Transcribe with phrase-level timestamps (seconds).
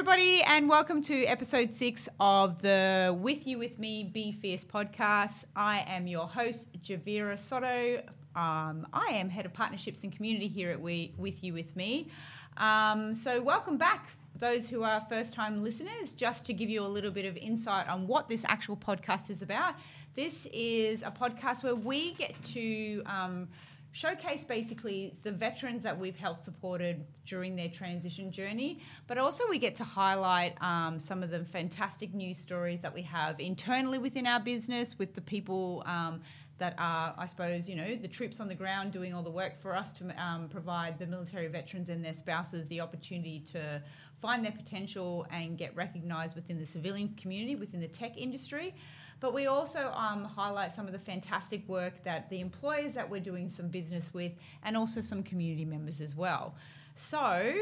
[0.00, 5.44] everybody, and welcome to episode six of the With You With Me Be Fierce podcast.
[5.54, 8.02] I am your host, Javira Soto.
[8.34, 12.08] Um, I am head of partnerships and community here at we, With You With Me.
[12.56, 16.88] Um, so, welcome back, those who are first time listeners, just to give you a
[16.88, 19.74] little bit of insight on what this actual podcast is about.
[20.14, 23.48] This is a podcast where we get to um,
[23.92, 29.58] showcase basically the veterans that we've helped supported during their transition journey, but also we
[29.58, 34.26] get to highlight um, some of the fantastic news stories that we have internally within
[34.26, 35.82] our business with the people.
[35.86, 36.20] Um,
[36.60, 39.58] that are, I suppose, you know, the troops on the ground doing all the work
[39.58, 43.82] for us to um, provide the military veterans and their spouses the opportunity to
[44.20, 48.74] find their potential and get recognised within the civilian community, within the tech industry.
[49.20, 53.20] But we also um, highlight some of the fantastic work that the employers that we're
[53.20, 54.32] doing some business with
[54.64, 56.54] and also some community members as well.
[56.96, 57.54] So,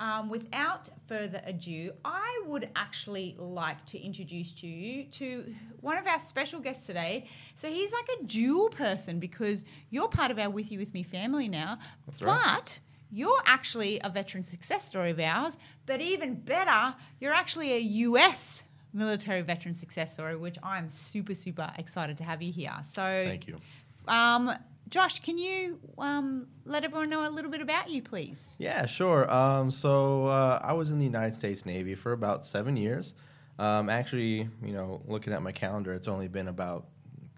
[0.00, 6.06] um, without further ado, I would actually like to introduce to you to one of
[6.06, 7.26] our special guests today.
[7.56, 11.02] So he's like a dual person because you're part of our With You With Me
[11.02, 12.80] family now, That's but right.
[13.10, 15.58] you're actually a veteran success story of ours.
[15.86, 18.62] But even better, you're actually a US
[18.92, 22.74] military veteran success story, which I'm super, super excited to have you here.
[22.86, 23.58] So Thank you.
[24.06, 24.52] Um,
[24.88, 28.40] Josh, can you um, let everyone know a little bit about you, please?
[28.56, 29.30] Yeah, sure.
[29.30, 33.14] Um, so uh, I was in the United States Navy for about seven years.
[33.58, 36.86] Um, actually, you know, looking at my calendar, it's only been about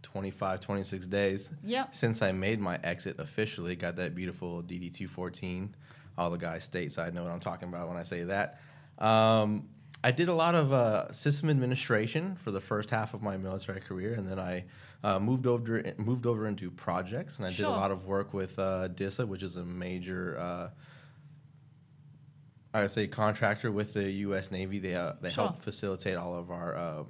[0.02, 1.94] 25, 26 days Yep.
[1.94, 3.74] since I made my exit officially.
[3.74, 5.74] Got that beautiful DD 214.
[6.16, 8.60] All the guys stateside know what I'm talking about when I say that.
[8.98, 9.68] Um,
[10.02, 13.80] I did a lot of uh, system administration for the first half of my military
[13.80, 14.64] career, and then I
[15.04, 18.58] uh, moved over moved over into projects, and I did a lot of work with
[18.58, 20.38] uh, DISA, which is a major.
[20.38, 20.68] Uh,
[22.72, 24.50] I would say contractor with the U.S.
[24.50, 24.78] Navy.
[24.78, 25.44] They uh, they Sure.
[25.48, 27.02] help facilitate all of our uh,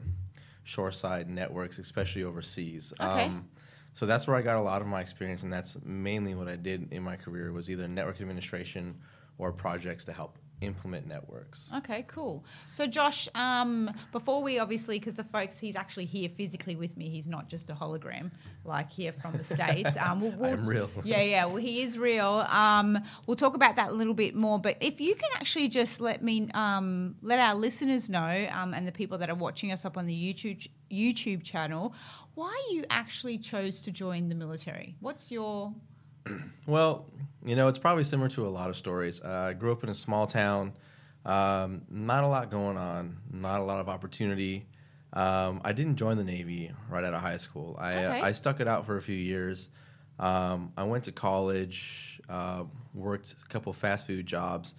[0.64, 2.92] shoreside networks, especially overseas.
[3.00, 3.30] Okay.
[3.94, 6.56] so that's where I got a lot of my experience, and that's mainly what I
[6.56, 8.98] did in my career was either network administration
[9.38, 11.70] or projects to help implement networks.
[11.76, 12.44] Okay, cool.
[12.70, 17.08] So, Josh, um, before we obviously, because the folks, he's actually here physically with me.
[17.08, 18.30] He's not just a hologram,
[18.64, 19.96] like here from the states.
[19.96, 20.90] Um, we'll, we'll- I'm real.
[21.04, 21.44] Yeah, yeah.
[21.46, 22.44] Well, he is real.
[22.48, 24.58] Um, we'll talk about that a little bit more.
[24.58, 28.86] But if you can actually just let me, um, let our listeners know, um, and
[28.86, 31.94] the people that are watching us up on the YouTube YouTube channel,
[32.34, 34.96] why you actually chose to join the military.
[35.00, 35.72] What's your
[36.66, 37.06] Well,
[37.44, 39.20] you know, it's probably similar to a lot of stories.
[39.22, 40.72] Uh, I grew up in a small town,
[41.24, 44.66] um, not a lot going on, not a lot of opportunity.
[45.14, 47.76] Um, I didn't join the Navy right out of high school.
[47.80, 48.20] I, Okay.
[48.20, 49.70] uh, I stuck it out for a few years.
[50.20, 52.64] Um, I went to college, uh,
[52.94, 54.74] worked a couple fast food jobs,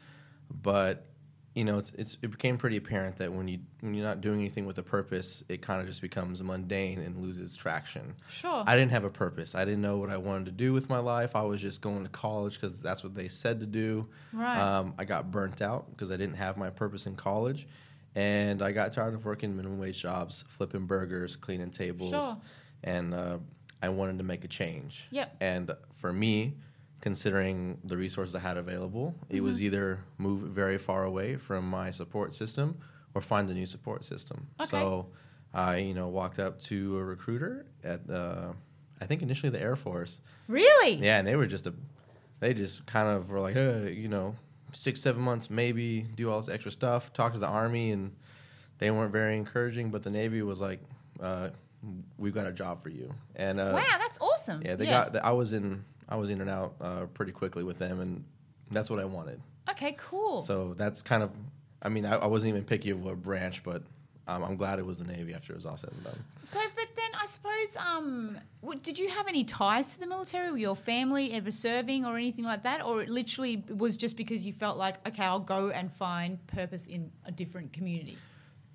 [0.62, 1.08] but
[1.54, 4.40] you know, it's, it's it became pretty apparent that when you when you're not doing
[4.40, 8.14] anything with a purpose, it kind of just becomes mundane and loses traction.
[8.30, 8.64] sure?
[8.66, 9.54] I didn't have a purpose.
[9.54, 11.36] I didn't know what I wanted to do with my life.
[11.36, 14.08] I was just going to college because that's what they said to do.
[14.32, 14.58] Right.
[14.60, 17.68] Um, I got burnt out because I didn't have my purpose in college,
[18.16, 22.38] and I got tired of working minimum wage jobs, flipping burgers, cleaning tables, Sure.
[22.86, 23.38] and uh,
[23.82, 25.08] I wanted to make a change.
[25.12, 25.36] Yep.
[25.42, 26.54] And for me,
[27.02, 29.46] considering the resources I had available, it Mm-hmm.
[29.46, 32.78] was either move very far away from my support system
[33.14, 34.48] or find a new support system.
[34.60, 34.70] Okay.
[34.70, 35.08] So
[35.54, 38.54] I, you know, walked up to a recruiter at, uh,
[39.02, 40.22] I think initially the Air Force.
[40.48, 40.94] really?
[40.96, 41.74] Yeah, and they were just a,
[42.40, 44.36] they just kind of were like, hey, you know,
[44.72, 48.16] six, seven months maybe, do all this extra stuff, talk to the Army, and
[48.78, 50.80] they weren't very encouraging, but the Navy was like,
[51.22, 51.50] uh,
[52.18, 53.14] we've got a job for you.
[53.36, 54.62] And uh, wow, that's awesome.
[54.64, 55.16] yeah, they got.
[55.18, 55.84] I was in.
[56.12, 58.24] I was in and out uh, pretty quickly with them, and
[58.70, 59.42] that's what I wanted.
[59.70, 60.42] Okay, cool.
[60.42, 61.32] So that's kind of.
[61.82, 63.82] I mean, I, I wasn't even picky of what branch, but
[64.28, 66.24] um, I'm glad it was the Navy after it was all said and done.
[66.44, 70.52] So, but then I suppose, um, w- did you have any ties to the military?
[70.52, 74.46] Were your family ever serving or anything like that, or it literally was just because
[74.46, 78.18] you felt like, okay, I'll go and find purpose in a different community?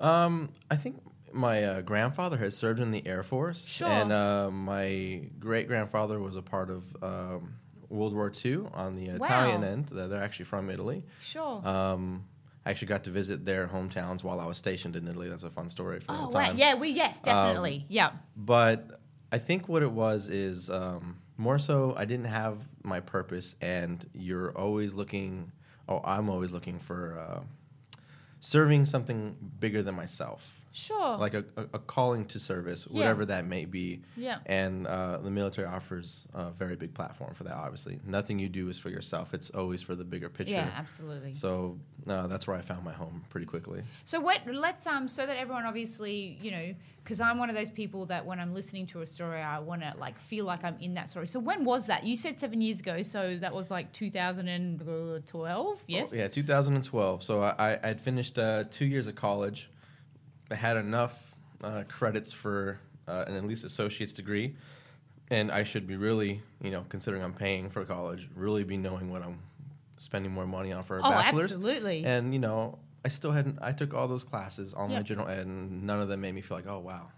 [0.00, 1.00] Um, I think
[1.36, 3.88] my uh, grandfather had served in the Air Force, Sure.
[3.88, 7.54] and uh, my great grandfather was a part of um,
[7.88, 9.66] World War II on the Italian Wow.
[9.68, 9.86] end.
[9.90, 11.04] They're they're actually from Italy.
[11.22, 11.60] Sure.
[11.66, 12.24] Um,
[12.64, 15.28] I actually got to visit their hometowns while I was stationed in Italy.
[15.28, 16.48] That's a fun story for oh, the time.
[16.52, 16.54] wow.
[16.56, 17.84] Yeah, we yes, definitely.
[17.88, 18.10] yeah.
[18.36, 19.00] but
[19.30, 24.04] I think what it was is um, more so I didn't have my purpose, and
[24.14, 25.52] you're always looking,
[25.88, 27.40] Oh, I'm always looking for uh,
[28.40, 30.60] serving something bigger than myself.
[30.76, 31.16] Sure.
[31.16, 32.98] like a, a, a calling to service, Yeah.
[32.98, 34.02] whatever that may be.
[34.16, 34.38] Yeah.
[34.46, 37.54] And uh, the military offers a very big platform for that.
[37.54, 40.52] Obviously, nothing you do is for yourself; it's always for the bigger picture.
[40.54, 41.32] yeah, absolutely.
[41.34, 43.82] So uh, that's where I found my home pretty quickly.
[44.04, 44.40] So what?
[44.46, 48.26] Let's um, so that everyone obviously, you know, because I'm one of those people that
[48.26, 51.08] when I'm listening to a story, I want to like feel like I'm in that
[51.08, 51.26] story.
[51.26, 52.04] So when was that?
[52.04, 55.80] You said seven years ago, so that was like 2012.
[55.86, 56.10] Yes.
[56.12, 57.22] Oh, yeah, 2012.
[57.22, 59.70] So I, I'd finished uh, two years of college.
[60.50, 62.78] I had enough uh, credits for
[63.08, 64.56] uh, an at least associate's degree,
[65.30, 69.10] and I should be really, you know, considering I'm paying for college, really be knowing
[69.10, 69.38] what I'm
[69.98, 71.52] spending more money on for a Oh, bachelor's.
[71.52, 72.04] absolutely.
[72.04, 73.58] And you know, I still hadn't.
[73.62, 76.40] I took all those classes, all my general ed, and none of them made me
[76.40, 77.08] feel like, oh wow,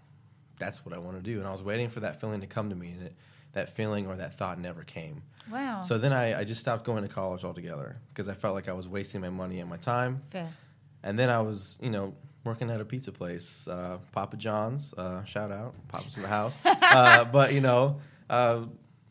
[0.59, 1.39] that's what I want to do.
[1.39, 3.15] And I was waiting for that feeling to come to me, and it,
[3.53, 5.23] that feeling or that thought never came.
[5.51, 5.81] Wow.
[5.81, 8.73] So then I, I just stopped going to college altogether because I felt like I
[8.73, 10.21] was wasting my money and my time.
[10.29, 10.47] fair.
[11.01, 14.93] And then I was, you know, working at a pizza place, uh, Papa John's.
[14.93, 16.57] Uh, shout out, Papa's in the house.
[16.65, 17.99] uh, but you know,
[18.29, 18.61] uh,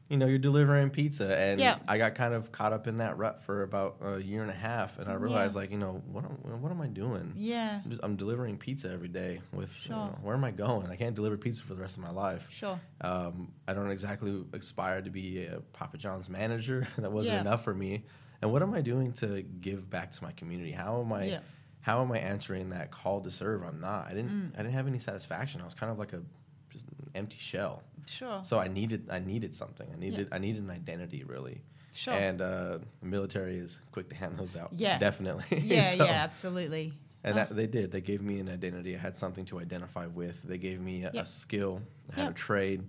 [0.08, 1.76] you know, you're delivering pizza, and Yeah.
[1.86, 4.54] I got kind of caught up in that rut for about a year and a
[4.54, 7.34] half, and I realized, like, you know, what am, what am I doing?
[7.36, 7.82] Yeah.
[7.84, 9.42] I'm, just, I'm delivering pizza every day.
[9.52, 10.86] With you know, where am I going?
[10.88, 12.46] I can't deliver pizza for the rest of my life.
[12.50, 12.80] Sure.
[13.02, 16.88] Um, I don't exactly aspire to be a Papa John's manager.
[16.98, 17.40] that wasn't Yeah.
[17.42, 18.04] enough for me.
[18.40, 20.70] And what am I doing to give back to my community?
[20.70, 21.40] How am I?
[21.86, 21.92] Yeah.
[21.92, 23.62] How am I answering that call to serve?
[23.62, 24.06] I'm not.
[24.06, 24.30] I didn't.
[24.30, 24.54] Mm.
[24.54, 25.60] I didn't have any satisfaction.
[25.60, 26.22] I was kind of like a
[26.70, 27.82] just an empty shell.
[28.06, 28.40] Sure.
[28.44, 29.08] So I needed.
[29.10, 29.86] I needed something.
[29.92, 30.28] I needed.
[30.32, 31.62] I needed an identity really.
[31.94, 32.14] Sure.
[32.14, 34.70] And uh, the military is quick to hand those out.
[34.75, 34.98] Yeah.
[34.98, 35.44] Definitely.
[35.64, 35.90] yeah.
[35.96, 36.10] So- yeah.
[36.12, 36.92] Absolutely.
[37.25, 37.36] and Oh.
[37.36, 37.90] that, they did.
[37.90, 38.94] They gave me an identity.
[38.94, 40.40] I had something to identify with.
[40.42, 41.25] They gave me a, Yep.
[41.25, 41.82] a skill.
[42.12, 42.30] I had Yep.
[42.30, 42.84] a trade,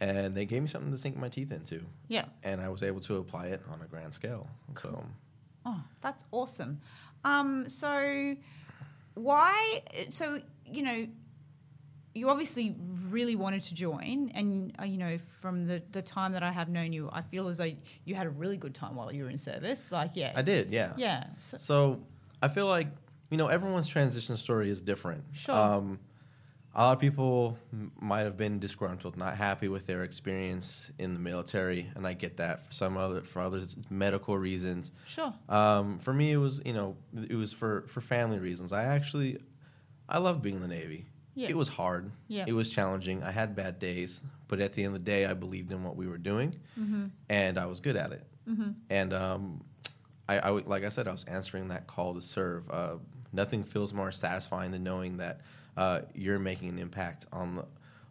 [0.00, 1.82] and they gave me something to sink my teeth into.
[2.08, 2.26] Yeah.
[2.42, 4.48] And I was able to apply it on a grand scale.
[4.80, 5.02] So
[5.64, 6.80] Oh, that's awesome.
[7.24, 8.36] Um, so
[9.14, 9.82] why?
[10.10, 11.06] So you know,
[12.14, 12.76] you obviously
[13.08, 16.68] really wanted to join, and uh, you know, from the the time that I have
[16.68, 17.72] known you, I feel as though
[18.04, 19.90] you had a really good time while you were in service.
[19.90, 20.72] Like, yeah, I did.
[20.72, 20.92] Yeah.
[20.96, 22.00] yeah, so, So
[22.42, 22.88] I feel like
[23.30, 25.24] you know everyone's transition story is different.
[25.32, 25.54] Sure.
[25.54, 25.98] Um,
[26.74, 31.12] a lot of people m- might have been disgruntled, not happy with their experience in
[31.14, 32.66] the military, and I get that.
[32.66, 34.92] For some other, for others, it's medical reasons.
[35.06, 36.96] sure, Um, for me, it was you know
[37.28, 38.72] it was for for family reasons.
[38.72, 39.38] I actually
[40.08, 41.06] I loved being in the Navy.
[41.34, 41.48] Yeah.
[41.48, 42.10] It was hard.
[42.28, 42.44] Yeah.
[42.46, 43.22] It was challenging.
[43.22, 45.96] I had bad days, but at the end of the day, I believed in what
[45.96, 47.06] we were doing, Mm-hmm.
[47.30, 48.26] and I was good at it.
[48.90, 49.62] And um,
[50.28, 52.68] I, I like I said, I was answering that call to serve.
[52.70, 52.96] Uh,
[53.32, 55.40] nothing feels more satisfying than knowing that
[55.76, 57.64] uh, you're making an impact on the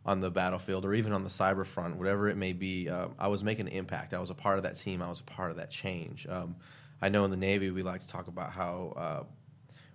[0.04, 2.90] on the battlefield or even on the cyber front, whatever it may be.
[2.90, 4.16] Uh, I was making an impact.
[4.16, 5.02] I was a part of that team.
[5.02, 6.25] I was a part of that change.
[6.28, 6.56] Um,
[7.02, 9.24] I know in the Navy we like to talk about how uh,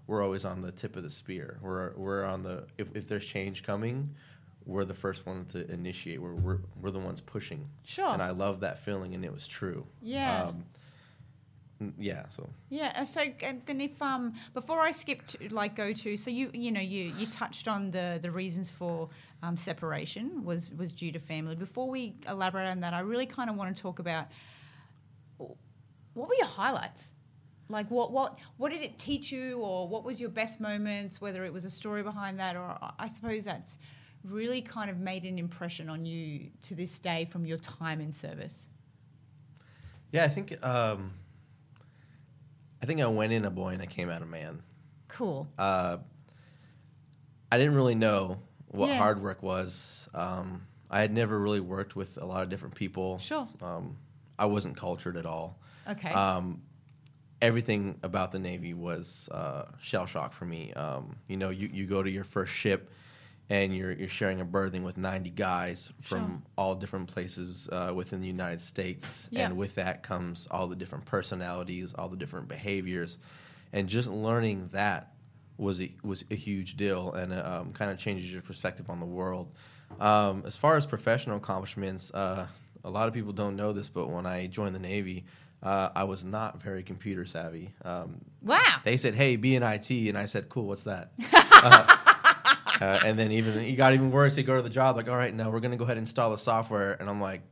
[0.07, 1.59] we're always on the tip of the spear.
[1.61, 4.15] We're we're on the if, if there's change coming,
[4.65, 6.21] we're the first ones to initiate.
[6.21, 7.69] We're we're, we're the ones pushing.
[7.85, 8.09] Sure.
[8.09, 9.87] And I love that feeling, and it was true.
[10.03, 10.45] Yeah.
[10.45, 10.65] Um,
[11.99, 12.25] yeah.
[12.31, 13.05] So yeah.
[13.05, 16.73] So uh, then, if um, before I skip to like go to, so you you
[16.73, 19.09] know you you touched on the the reasons for
[19.43, 21.55] um, separation was was due to family.
[21.55, 24.27] Before we elaborate on that, I really kind of want to talk about
[25.39, 27.13] what were your highlights?
[27.69, 31.21] Like what what what did it teach you, or what was your best moments?
[31.21, 33.79] Whether it was a story behind that, or I- I suppose that's
[34.25, 38.11] really kind of made an impression on you to this day from your time in
[38.13, 38.69] service.
[40.13, 41.13] yeah, I think um,
[42.83, 44.63] I think I went in a boy and I came out a man.
[45.09, 45.49] Cool.
[45.59, 45.99] Uh,
[47.51, 48.99] I didn't really know what Yeah.
[48.99, 50.09] hard work was.
[50.15, 53.19] Um, I had never really worked with a lot of different people.
[53.19, 53.49] Sure.
[53.63, 53.97] Um,
[54.39, 55.59] I wasn't cultured at all.
[55.89, 56.11] Okay.
[56.11, 56.63] Um,
[57.41, 60.73] everything about the Navy was uh, shell shock for me.
[60.75, 62.91] Um, you know, you, you go to your first ship
[63.49, 66.43] and you're, you're sharing a berthing with 90 guys from Sure.
[66.57, 69.29] all different places uh, within the United States.
[69.31, 69.47] Yeah.
[69.47, 73.19] And with that comes all the different personalities, all the different behaviors.
[73.73, 75.13] And just learning that
[75.59, 79.07] was a, was a huge deal and um, kind of changes your perspective on the
[79.07, 79.53] world.
[80.01, 82.47] Um, as far as professional accomplishments, uh,
[82.85, 85.25] a lot of people don't know this, but when I joined the Navy,
[85.63, 87.73] uh, I was not very computer savvy.
[87.85, 88.61] Um, wow.
[88.85, 91.13] they said, "Hey, be in IT," and I said, "Cool, what's that?"
[92.87, 94.35] uh, and then even he got even worse.
[94.37, 96.31] They go to the job like, "All right, now we're gonna go ahead and install
[96.31, 97.43] the software," and I'm like,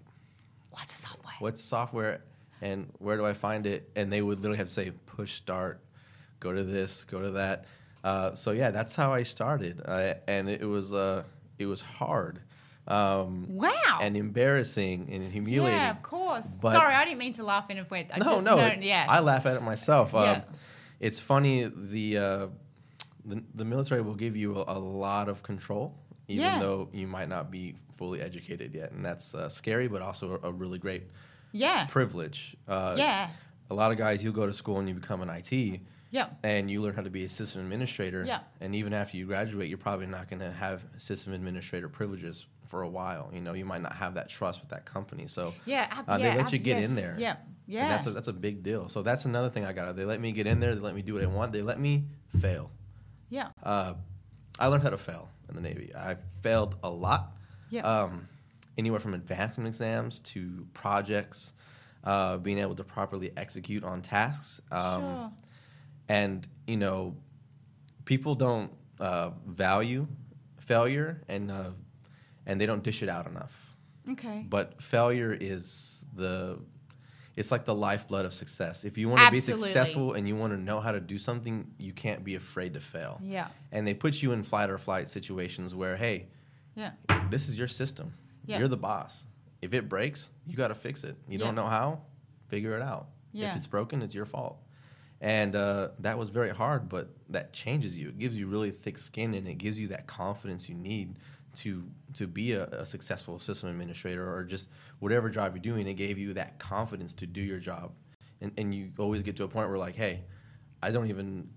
[0.71, 1.35] What's the software?
[1.41, 2.21] what's software
[2.62, 3.91] and where do I find it?
[3.97, 5.81] And they would literally have to say push start,
[6.41, 7.64] go to this, go to that.
[8.03, 11.23] Uh, so yeah, that's how I started, uh, and it was uh,
[11.59, 12.41] it was hard
[12.87, 13.99] um, Wow.
[14.03, 15.79] and embarrassing and humiliating.
[15.79, 16.47] Yeah, of course.
[16.61, 18.07] But- Sorry, I didn't mean to laugh in a way.
[18.12, 19.07] I no, just no, don't- yeah.
[19.09, 20.11] I laugh at it myself.
[20.12, 20.21] Yeah.
[20.21, 20.43] Um,
[21.00, 22.47] it's funny the uh,
[23.25, 25.95] the, the military will give you a, a lot of control,
[26.28, 26.59] even Yeah.
[26.59, 30.49] though you might not be fully educated yet, and that's uh, scary, but also a,
[30.49, 31.04] a really great
[31.52, 31.87] Yeah.
[31.87, 32.57] privilege.
[32.69, 33.28] Uh, Yeah.
[33.71, 36.28] A lot of guys, you go to school and you become an IT, Yeah.
[36.43, 38.25] and you learn how to be a system administrator.
[38.26, 38.40] Yeah.
[38.61, 42.83] And even after you graduate, you're probably not going to have system administrator privileges for
[42.83, 43.31] a while.
[43.33, 45.26] You know, you might not have that trust with that company.
[45.28, 45.87] So Yeah.
[45.90, 47.16] ab- uh, yeah, they let ab- you get yes, in there.
[47.19, 47.37] Yeah.
[47.66, 47.83] Yeah.
[47.83, 48.88] And that's a, that's a big deal.
[48.90, 49.97] So that's another thing I got.
[49.97, 50.75] They let me get in there.
[50.75, 51.52] They let me do what I want.
[51.52, 52.04] They let me
[52.38, 52.71] fail.
[53.28, 53.49] Yeah.
[53.62, 53.95] Uh,
[54.59, 55.93] I learned how to fail in the Navy.
[55.97, 57.37] I failed a lot.
[57.71, 57.83] Yeah.
[57.83, 58.28] Um,
[58.78, 61.52] anywhere from advancement exams to projects,
[62.04, 64.61] uh, being able to properly execute on tasks.
[64.71, 65.33] Um, sure.
[66.09, 67.16] And, you know,
[68.04, 70.07] people don't uh, value
[70.59, 71.71] failure and, uh,
[72.47, 73.52] and they don't dish it out enough.
[74.11, 74.45] Okay.
[74.49, 76.59] But failure is the
[77.37, 78.85] it's like the lifeblood of success.
[78.85, 81.67] If you want to be successful and you want to know how to do something,
[81.79, 83.21] you can't be afraid to fail.
[83.23, 83.49] Yeah.
[83.73, 86.29] And they put you in flight or flight situations where, hey,
[86.76, 86.93] Yeah.
[87.31, 88.14] this is your system.
[88.47, 88.59] Yeah.
[88.59, 89.25] You're the boss.
[89.62, 91.17] If it breaks, you got to fix it.
[91.29, 92.03] You don't know how?
[92.49, 93.09] Figure it out.
[93.33, 93.50] Yeah.
[93.50, 94.59] If it's broken, it's your fault.
[95.21, 98.09] And uh, that was very hard, but that changes you.
[98.11, 101.17] It gives you really thick skin, and it gives you that confidence you need
[101.57, 101.85] to
[102.15, 104.69] to be a, a successful system administrator or just
[104.99, 105.87] whatever job you're doing.
[105.87, 107.93] It gave you that confidence to do your job,
[108.41, 110.25] and and you always get to a point where like, hey,
[110.83, 111.49] I don't even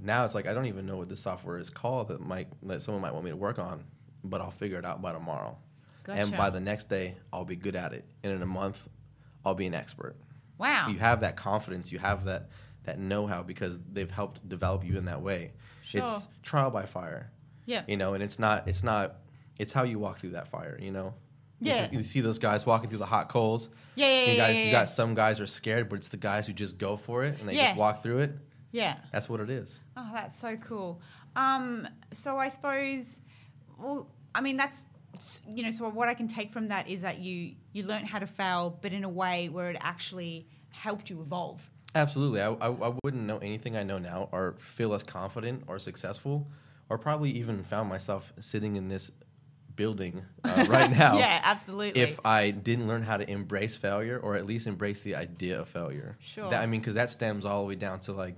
[0.00, 2.82] now it's like I don't even know what this software is called that might that
[2.82, 3.84] someone might want me to work on,
[4.22, 5.56] but I'll figure it out by tomorrow.
[6.06, 8.04] And by the next day, I'll be good at it.
[8.22, 8.86] And in a month,
[9.42, 10.16] I'll be an expert.
[10.58, 10.88] Wow.
[10.88, 12.50] You have that confidence, you have that
[12.84, 15.52] that know-how because they've helped develop you in that way.
[15.82, 16.02] Sure.
[16.02, 17.30] It's trial by fire.
[17.64, 17.82] Yeah.
[17.88, 19.16] You know, and it's not it's not
[19.58, 21.14] it's how you walk through that fire, you know?
[21.60, 21.88] You Yeah.
[21.88, 23.68] see- You, see those guys walking through the hot coals.
[23.94, 26.16] Yeah, yeah, You yeah, guys yeah, you got some guys are scared, but it's the
[26.16, 27.66] guys who just go for it and they Yeah.
[27.66, 28.32] just walk through it.
[28.72, 28.96] Yeah.
[29.12, 29.78] That's what it is.
[29.96, 31.00] Oh, that's so cool.
[31.36, 33.20] Um, so I suppose,
[33.78, 34.84] well, I mean, that's
[35.46, 38.18] you know, so what I can take from that is that you you learned how
[38.18, 41.70] to fail, but in a way where it actually helped you evolve.
[41.94, 42.40] Absolutely.
[42.40, 46.50] I, I, I wouldn't know anything I know now or feel as confident or successful
[46.88, 49.12] or probably even found myself sitting in this
[49.76, 52.00] building uh, right now yeah, absolutely.
[52.00, 55.68] if I didn't learn how to embrace failure or at least embrace the idea of
[55.68, 56.16] failure.
[56.20, 56.50] Sure.
[56.50, 58.36] That, I mean, because that stems all the way down to like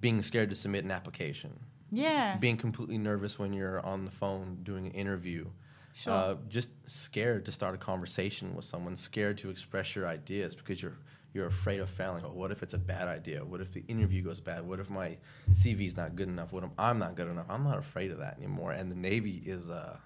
[0.00, 1.58] being scared to submit an application,
[1.90, 5.46] yeah, being completely nervous when you're on the phone doing an interview.
[5.94, 6.12] Sure.
[6.12, 10.82] Uh, just scared to start a conversation with someone, scared to express your ideas because
[10.82, 10.98] you're
[11.36, 12.24] you're afraid of failing.
[12.24, 13.44] Oh, what if it's a bad idea?
[13.44, 14.66] What if the interview goes bad?
[14.66, 15.18] What if my
[15.52, 16.50] CV is not good enough?
[16.50, 17.44] What if I'm not good enough?
[17.50, 18.72] I'm not afraid of that anymore.
[18.72, 19.98] And the Navy is uh,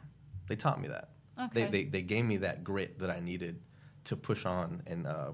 [0.48, 1.10] they taught me that.
[1.40, 1.64] Okay.
[1.64, 3.60] They, they they gave me that grit that I needed
[4.04, 5.30] to push on and uh,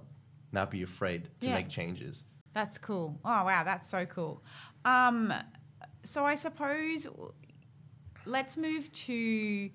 [0.53, 1.55] not be afraid to Yeah.
[1.55, 2.25] make changes.
[2.53, 3.19] That's cool.
[3.25, 4.43] Oh wow, that's so cool.
[4.85, 5.33] Um,
[6.03, 7.07] so I suppose
[8.26, 9.71] let's move to.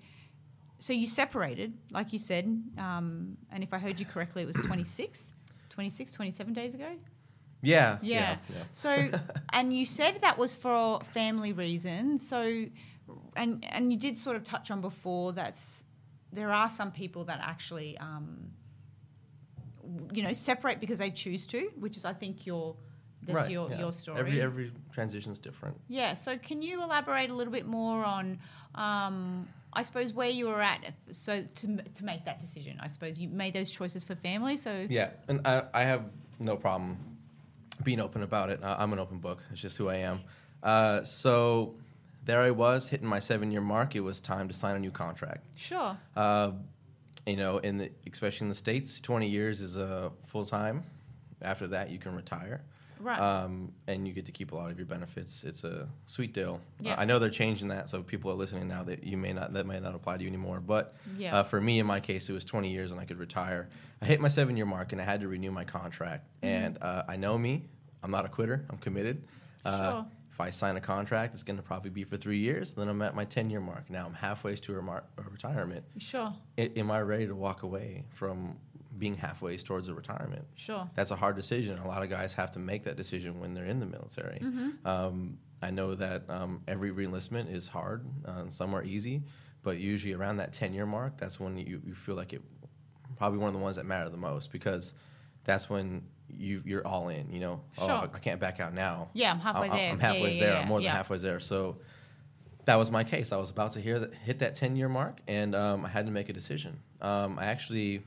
[0.78, 2.44] So you separated, like you said,
[2.78, 5.31] um, and if I heard you correctly, it was 26,
[5.72, 6.88] 26, 27 days ago.
[7.62, 7.98] Yeah.
[8.02, 8.36] Yeah.
[8.48, 8.62] yeah.
[8.72, 9.10] So,
[9.52, 12.26] and you said that was for family reasons.
[12.28, 12.66] So,
[13.36, 15.84] and and you did sort of touch on before that's
[16.32, 18.50] there are some people that actually, um,
[20.12, 22.76] you know, separate because they choose to, which is I think your
[23.22, 23.50] that's right.
[23.50, 23.78] your yeah.
[23.78, 24.18] your story.
[24.18, 25.76] Every every transition's different.
[25.88, 26.14] yeah.
[26.14, 28.38] So, can you elaborate a little bit more on?
[28.74, 32.78] Um, I suppose where you were at, so to to make that decision.
[32.80, 34.56] I suppose you made those choices for family.
[34.56, 36.98] So Yeah, and I, I have no problem
[37.82, 38.60] being open about it.
[38.62, 39.42] I'm an open book.
[39.50, 40.20] It's just who I am.
[40.62, 41.74] Uh, so
[42.24, 43.96] there I was hitting my seven year mark.
[43.96, 45.44] It was time to sign a new contract.
[45.56, 45.96] sure.
[46.16, 46.52] Uh,
[47.26, 50.82] you know, in the especially in the states, 20 years is uh, full time.
[51.40, 52.62] After that, you can retire.
[53.02, 53.18] Right.
[53.18, 55.42] Um, and you get to keep a lot of your benefits.
[55.44, 56.60] It's a sweet deal.
[56.80, 56.94] Yeah.
[56.94, 59.32] Uh, I know they're changing that, so if people are listening now that you may
[59.32, 60.60] not that may not apply to you anymore.
[60.60, 61.36] But Yeah.
[61.38, 63.68] uh, for me, in my case, it was 20 years and I could retire.
[64.00, 66.28] I hit my seven year mark and I had to renew my contract.
[66.42, 66.46] Mm-hmm.
[66.64, 67.64] And uh, I know me.
[68.04, 68.64] I'm not a quitter.
[68.70, 69.24] I'm committed.
[69.64, 70.06] Uh, Sure.
[70.32, 72.72] If I sign a contract, it's going to probably be for three years.
[72.72, 73.90] Then I'm at my 10 year mark.
[73.90, 75.84] Now I'm halfway to a, mar- a retirement.
[75.98, 76.32] Sure.
[76.56, 78.56] I- am I ready to walk away from
[79.02, 80.44] being halfway towards a retirement?
[80.54, 80.88] Sure.
[80.94, 81.76] That's a hard decision.
[81.78, 84.38] A lot of guys have to make that decision when they're in the military.
[84.38, 84.86] Mm-hmm.
[84.86, 88.06] Um, I know that um, every reenlistment is hard.
[88.24, 89.24] Uh, some are easy,
[89.64, 92.42] but usually around that 10 year mark, that's when you, you feel like it
[93.16, 94.94] probably one of the ones that matter the most because
[95.42, 97.32] that's when you, you're all in.
[97.32, 97.96] You know, oh, Sure.
[97.96, 99.08] I, I can't back out now.
[99.14, 99.90] Yeah, I'm halfway I'm, there.
[99.90, 100.54] I'm halfway yeah, there.
[100.54, 100.92] yeah, I'm more than yeah.
[100.92, 101.40] halfway there.
[101.40, 101.78] So
[102.66, 103.32] that was my case.
[103.32, 106.06] I was about to hear that, hit that 10 year mark, and um, I had
[106.06, 106.78] to make a decision.
[107.00, 108.04] Um, I actually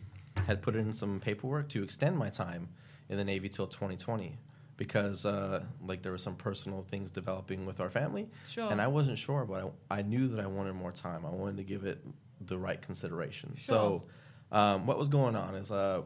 [0.47, 2.69] had put in some paperwork to extend my time
[3.09, 4.37] in the Navy till 2020.
[4.77, 8.69] because uh, like there were some personal things developing with our family, Sure.
[8.69, 11.25] and I wasn't sure, but I, I knew that I wanted more time.
[11.25, 11.99] I wanted to give it
[12.41, 13.53] the right consideration.
[13.57, 13.75] Sure.
[13.75, 14.03] So,
[14.51, 16.01] um, what was going on is uh,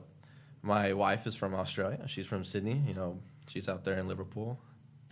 [0.61, 2.07] my wife is from Australia.
[2.07, 2.79] She's from Sydney.
[2.87, 4.59] You know, she's out there in Liverpool.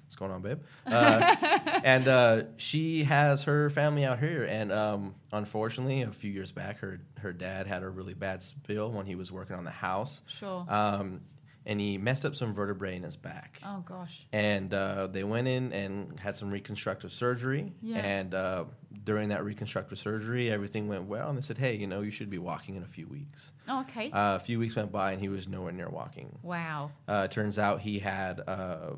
[0.07, 0.59] What's going on, babe?
[0.85, 1.35] Uh,
[1.83, 4.45] and uh, she has her family out here.
[4.49, 8.89] And um, unfortunately, a few years back, her her dad had a really bad spill
[8.91, 10.21] when he was working on the house.
[10.27, 10.65] Sure.
[10.69, 11.19] Um,
[11.65, 13.59] and he messed up some vertebrae in his back.
[13.65, 14.25] oh gosh.
[14.31, 17.73] And uh, they went in and had some reconstructive surgery.
[17.81, 17.97] Yeah.
[17.97, 18.63] And uh,
[19.03, 21.27] during that reconstructive surgery, everything went well.
[21.27, 23.51] And they said, hey, you know, you should be walking in a few weeks.
[23.67, 24.09] Oh, okay.
[24.11, 26.39] Uh, a few weeks went by and he was nowhere near walking.
[26.41, 26.91] wow.
[27.05, 28.91] Uh, turns out he had, uh,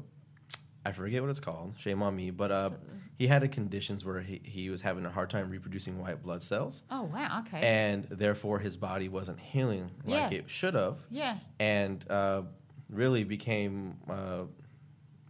[0.89, 2.71] I forget what it's called, shame on me, but uh,
[3.17, 6.41] he had a conditions where he, he was having a hard time reproducing white blood
[6.41, 6.83] cells.
[6.89, 7.43] Oh wow.
[7.47, 7.59] Okay.
[7.61, 10.39] And therefore, his body wasn't healing like Yeah.
[10.39, 11.37] it should have yeah.
[11.59, 12.41] and uh,
[12.89, 14.45] really became uh,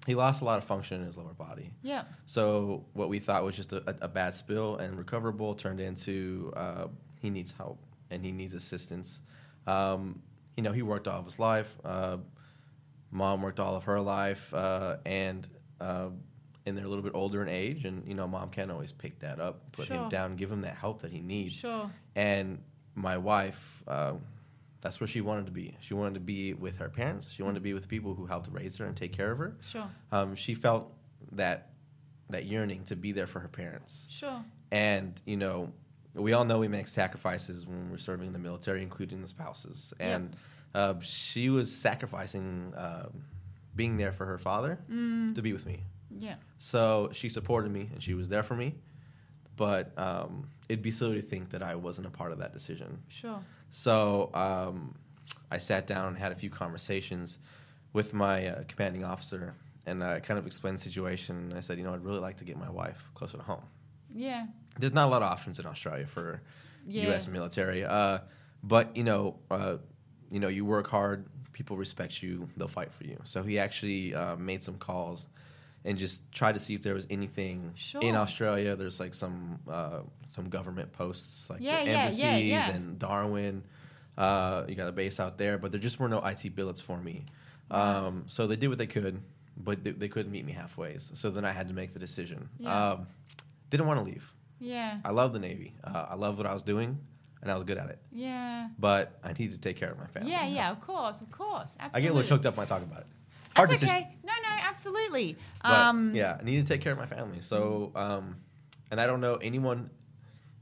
[0.08, 1.72] he lost a lot of function in his lower body.
[1.82, 2.04] Yeah.
[2.26, 6.88] So what we thought was just a, a, bad spill and recoverable turned into uh,
[7.20, 9.20] he needs help and he needs assistance.
[9.68, 10.22] Um,
[10.56, 11.76] you know, he worked all of his life.
[13.12, 15.48] Mom worked all of her life, uh, and
[15.82, 16.10] uh,
[16.66, 19.20] and they're a little bit older in age, and you know, mom can't always pick
[19.20, 19.98] that up, put Sure.
[19.98, 21.54] him down, give him that help that he needs.
[21.56, 21.90] Sure.
[22.16, 22.60] And
[22.96, 24.14] my wife, uh,
[24.82, 25.76] that's where she wanted to be.
[25.80, 27.32] She wanted to be with her parents.
[27.32, 29.56] She wanted to be with people who helped raise her and take care of her.
[29.62, 29.90] Sure.
[30.12, 30.94] Um, she felt
[31.32, 31.70] that
[32.30, 34.06] that yearning to be there for her parents.
[34.10, 34.44] Sure.
[34.72, 35.72] And you know,
[36.14, 39.94] we all know we make sacrifices when we're serving in the military, including the spouses.
[40.00, 40.22] Yep.
[40.76, 43.24] Uh, she was sacrificing um
[43.76, 45.34] being there for her father Mm.
[45.36, 45.84] to be with me.
[46.12, 46.36] Yeah.
[46.58, 48.76] So she supported me and she was there for me.
[49.56, 53.02] But um, it'd be silly to think that I wasn't a part of that decision.
[53.10, 53.40] Sure.
[53.72, 54.96] So um,
[55.52, 57.40] I sat down and had a few conversations
[57.94, 59.54] with my uh, commanding officer,
[59.86, 61.54] and I kind of explained the situation.
[61.56, 63.64] I said, you know, I'd really like to get my wife closer to home.
[64.14, 64.48] Yeah.
[64.80, 66.42] There's not a lot of options in Australia for
[66.88, 67.08] Yeah.
[67.08, 67.28] U.S.
[67.28, 68.20] military, uh,
[68.64, 69.78] but you know, uh,
[70.30, 73.20] you know, you work hard, people respect you, they'll fight for you.
[73.24, 75.28] So he actually uh, made some calls
[75.86, 78.02] and just tried to see if there was anything Sure.
[78.02, 78.76] in Australia.
[78.76, 82.72] There's like some uh, some government posts, like Yeah, embassies yeah, yeah.
[82.72, 83.64] and Darwin.
[84.18, 86.98] Uh, you got a base out there, but there just were no IT billets for
[87.02, 87.26] me.
[87.72, 89.22] Um, so they did what they could,
[89.56, 90.98] but they, they couldn't meet me halfway.
[90.98, 92.50] So then I had to make the decision.
[92.66, 93.08] Um,
[93.70, 94.30] didn't want to leave.
[94.60, 94.98] Yeah.
[95.06, 95.74] I love the Navy.
[95.84, 96.98] Uh, I love what I was doing,
[97.42, 98.00] and I was good at it.
[98.12, 98.70] Yeah.
[98.78, 100.32] But I needed to take care of my family.
[100.32, 101.78] Yeah, yeah, of course, of course.
[101.80, 101.98] Absolutely.
[101.98, 103.08] I get a little choked up when I talk about it.
[103.56, 104.04] Hard That's decision.
[104.04, 104.16] okay.
[104.24, 105.38] No, no, absolutely.
[105.64, 107.42] But um, yeah, I needed to take care of my family.
[107.42, 108.38] So, um,
[108.92, 109.90] and I don't know anyone.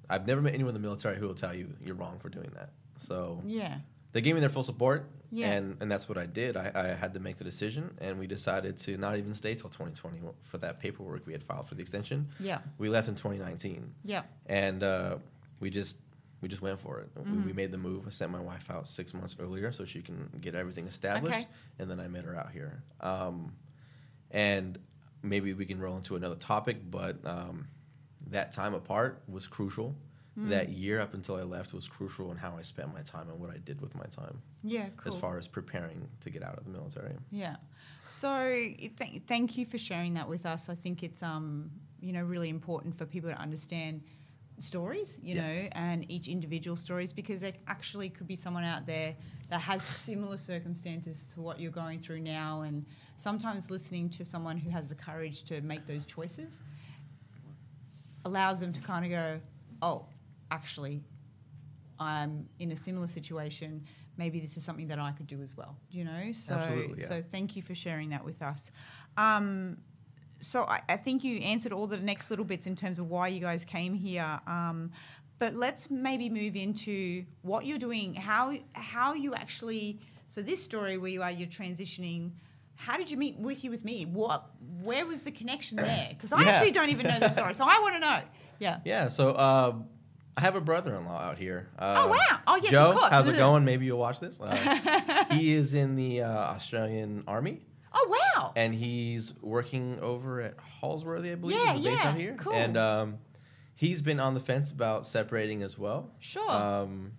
[0.10, 2.50] I've never met anyone in the military who will tell you you're wrong for doing
[2.56, 2.70] that.
[2.98, 3.80] So Yeah.
[4.14, 5.52] they gave me their full support, Yeah.
[5.52, 6.56] and and that's what I did.
[6.56, 9.70] I, I had to make the decision, and we decided to not even stay till
[9.70, 12.30] 2020 for that paperwork we had filed for the extension.
[12.40, 12.60] Yeah.
[12.78, 14.24] We left in 2019, Yeah.
[14.46, 15.18] and uh,
[15.60, 15.96] we just
[16.42, 17.10] we just went for it.
[17.16, 17.46] We, Mm-hmm.
[17.46, 18.06] we made the move.
[18.08, 21.48] I sent my wife out six months earlier so she can get everything established, Okay.
[21.80, 22.84] and then I met her out here.
[23.02, 23.54] Um,
[24.32, 24.78] and
[25.24, 27.68] maybe we can roll into another topic, but um,
[28.30, 29.96] that time apart was crucial.
[30.38, 30.50] Mm.
[30.50, 33.40] That year up until I left was crucial in how I spent my time and
[33.40, 35.12] what I did with my time, Yeah, cool.
[35.12, 37.16] as far as preparing to get out of the military.
[37.32, 37.56] Yeah.
[38.06, 40.70] So th- thank you for sharing that with us.
[40.70, 44.04] I think it's um you know really important for people to understand
[44.58, 45.42] stories, you Yeah.
[45.42, 49.16] know, and each individual stories because there actually could be someone out there
[49.50, 52.86] that has similar circumstances to what you're going through now and
[53.18, 56.60] sometimes listening to someone who has the courage to make those choices
[58.26, 59.40] allows them to kind of go,
[59.82, 60.06] "Oh,
[60.52, 61.04] actually
[62.00, 63.84] I'm in a similar situation.
[64.18, 65.78] Maybe this is something that I could do as well.
[65.90, 67.08] You know, so Absolutely, yeah.
[67.08, 68.70] so thank you for sharing that with us.
[69.18, 69.78] Um,
[70.40, 73.28] so I, I think you answered all the next little bits in terms of why
[73.30, 74.40] you guys came here.
[74.48, 74.92] Um,
[75.40, 80.00] but let's maybe move into what you're doing, how how you actually.
[80.30, 82.32] So this story where you are, you're transitioning.
[82.76, 84.06] How did you meet with you with me?
[84.06, 84.50] What,
[84.84, 86.10] where was the connection there?
[86.16, 86.50] Because I Yeah.
[86.50, 88.20] actually don't even know the story, so I want to know.
[88.60, 88.80] Yeah.
[88.86, 89.74] Yeah, so uh,
[90.36, 91.70] I have a brother-in-law out here.
[91.80, 92.40] Uh, Oh, wow.
[92.46, 93.10] Oh, yes, of Joe, course.
[93.10, 93.64] how's it going?
[93.66, 94.40] Maybe you'll watch this.
[94.40, 97.62] Uh, he is in the uh, Australian Army.
[98.00, 98.54] Oh wow.
[98.56, 102.36] and he's working over at Holsworthy, I believe, Yeah, is the base yeah, out here.
[102.38, 102.54] cool.
[102.54, 103.18] And um,
[103.76, 106.12] he's been on the fence about separating as well.
[106.20, 106.50] Sure.
[106.52, 107.14] Um,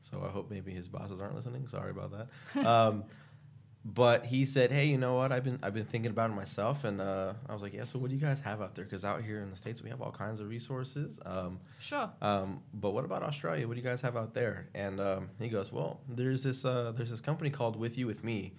[0.00, 1.68] so I hope maybe his bosses aren't listening.
[1.68, 2.10] Sorry about
[2.54, 2.66] that.
[2.66, 3.04] um,
[3.84, 5.30] but he said, "Hey, you know what?
[5.32, 7.84] I've been I've been thinking about it myself." And uh, I was like, "Yeah.
[7.84, 8.84] So what do you guys have out there?
[8.84, 11.18] Because out here in the states, we have all kinds of resources.
[11.24, 12.10] Um, Sure.
[12.20, 13.66] um, but what about Australia?
[13.68, 14.68] What do you guys have out there?
[14.74, 18.22] And um, he goes, well, there's this uh, there's this company called With You With
[18.24, 18.52] Me,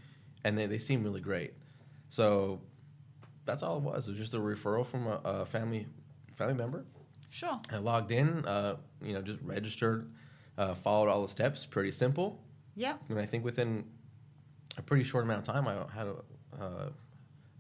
[0.44, 1.54] and they, they seem really great.
[2.10, 2.62] So
[3.46, 4.08] that's all it was.
[4.08, 5.88] It was just a referral from a, a family
[6.36, 6.86] family member.
[7.30, 7.60] Sure.
[7.72, 10.12] I logged in, uh, you know, just registered,
[10.58, 11.66] uh, followed all the steps.
[11.66, 12.42] Pretty simple.
[12.76, 12.96] Yeah.
[13.10, 13.86] And I think within
[14.78, 16.16] a pretty short amount of time, I had a,
[16.62, 16.90] uh,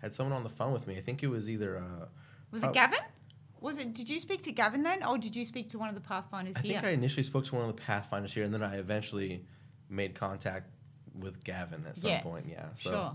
[0.02, 0.98] had someone on the phone with me.
[0.98, 1.78] I think it was either.
[1.78, 2.06] Uh,
[2.52, 3.00] Was it Gavin?
[3.62, 3.94] Was it?
[3.94, 6.56] Did you speak to Gavin then, or did you speak to one of the Pathfinders
[6.58, 6.78] I here?
[6.80, 9.46] I think I initially spoke to one of the Pathfinders here, and then I eventually
[9.88, 10.72] made contact
[11.20, 12.22] with Gavin at some Yeah.
[12.22, 12.46] point.
[12.50, 12.66] Yeah.
[12.82, 13.14] So, Sure.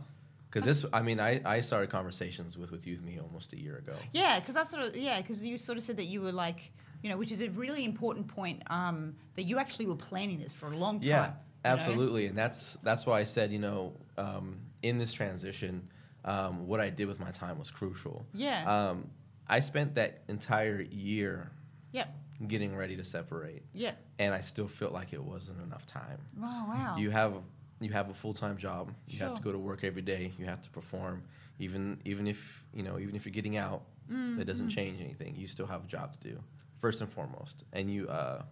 [0.48, 3.76] Because this, I mean, I, I started conversations with with Youth Me almost a year
[3.76, 3.94] ago.
[4.12, 6.72] Yeah, because that's sort of yeah, because you sort of said that you were like,
[7.02, 10.52] you know, which is a really important point um, that you actually were planning this
[10.54, 11.08] for a long time.
[11.08, 11.36] Yeah, you know?
[11.64, 15.88] absolutely, and that's that's why I said, you know, um, in this transition,
[16.24, 18.24] um, what I did with my time was crucial.
[18.32, 18.64] Yeah.
[18.90, 19.10] Um,
[19.48, 21.50] I spent that entire year
[21.92, 22.08] Yep.
[22.48, 23.98] getting ready to separate, Yep.
[24.20, 26.18] and I still felt like it wasn't enough time.
[26.40, 26.96] Oh wow.
[26.98, 27.34] You have
[27.80, 28.92] you have a full time job.
[29.08, 30.32] You have to go to work every day.
[30.38, 31.22] You have to perform,
[31.58, 35.34] even even if you know even if you're getting out, Mm, that doesn't change anything.
[35.36, 36.38] You still have a job to do
[36.78, 38.42] first and foremost, and you uh,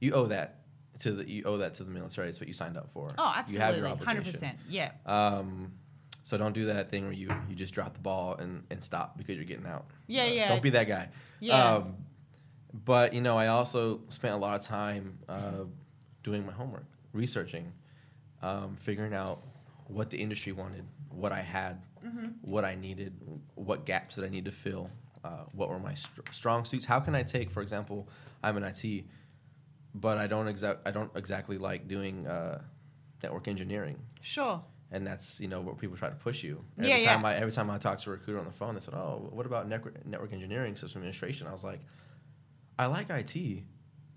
[0.00, 0.56] you owe that
[1.00, 2.28] to the you owe that to the military.
[2.28, 3.12] It's what you signed up for.
[3.16, 4.90] oh, You have absolutely, your hundred percent, Yeah.
[5.06, 5.72] Um,
[6.24, 9.16] so don't do that thing where you, you just drop the ball and, and stop
[9.16, 9.86] because you're getting out.
[10.08, 10.48] Yeah, Uh, yeah.
[10.48, 11.08] Don't be that guy.
[11.40, 11.76] Yeah.
[11.76, 11.94] Um,
[12.84, 15.64] but you know, I also spent a lot of time uh,
[16.22, 17.72] doing my homework, researching,
[18.42, 19.42] um, figuring out
[19.86, 22.26] what the industry wanted, what I had, Mm-hmm.
[22.42, 23.12] what I needed,
[23.56, 24.88] what gaps did I need to fill,
[25.24, 26.84] uh, what were my str- strong suits.
[26.86, 28.08] How can I take, for example,
[28.40, 29.04] I'm an IT,
[29.96, 32.62] but I don't exact I don't exactly like doing uh,
[33.20, 34.62] network engineering Sure.
[34.92, 36.64] and that's you know where people try to push you.
[36.78, 37.14] Every Yeah, yeah.
[37.16, 39.28] time I every time I talk to a recruiter on the phone, they said, "Oh,
[39.32, 41.80] what about network network engineering, system administration?" I was like,
[42.78, 43.64] "I like IT,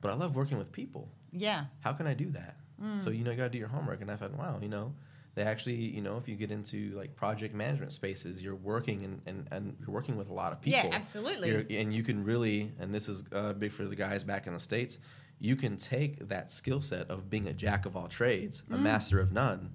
[0.02, 1.10] but I love working with people.
[1.32, 1.66] Yeah.
[1.80, 3.02] How can I do that?" Mm.
[3.02, 4.02] So you know, you got to do your homework.
[4.02, 4.94] And I thought, wow, you know,
[5.36, 9.22] they actually, you know, if you get into like project management spaces, you're working and
[9.26, 10.80] and, and you're working with a lot of people.
[10.90, 11.50] Yeah, absolutely.
[11.50, 14.54] You're- and you can really, and this is uh, big for the guys back in
[14.54, 14.98] the states.
[15.40, 18.82] You can take that skill set of being a jack of all trades, a Mm.
[18.82, 19.74] master of none,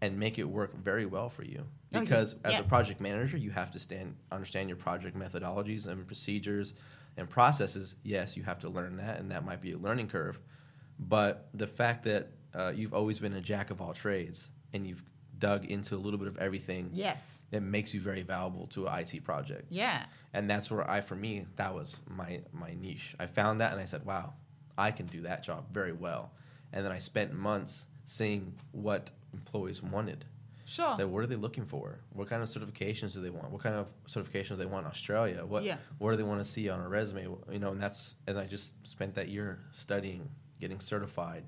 [0.00, 1.64] and make it work very well for you.
[1.94, 2.00] Oh.
[2.00, 2.60] Because as Yeah.
[2.60, 6.74] a project manager, you have to stand understand your project methodologies and procedures
[7.16, 7.96] and processes.
[8.04, 10.38] Yes, you have to learn that, and that might be a learning curve.
[11.08, 15.02] But the fact that uh, you've always been a jack of all trades and you've
[15.38, 17.42] dug into a little bit of everything, Yes.
[17.50, 20.06] it makes you very valuable to an IT project Yeah.
[20.34, 23.16] and that's where I, for me, that was my my niche.
[23.18, 24.34] I found that, and I said, "Wow,
[24.78, 26.32] I can do that job very well."
[26.72, 30.24] And then I spent months seeing what employees wanted.
[30.64, 30.94] Sure.
[30.96, 31.98] So, what are they looking for?
[32.12, 33.50] What kind of certifications do they want?
[33.50, 35.44] What kind of certifications they want in Australia?
[35.44, 35.76] What Yeah.
[35.98, 37.24] What do they want to see on a resume?
[37.50, 40.30] You know, and that's and I just spent that year studying,
[40.62, 41.42] getting certified,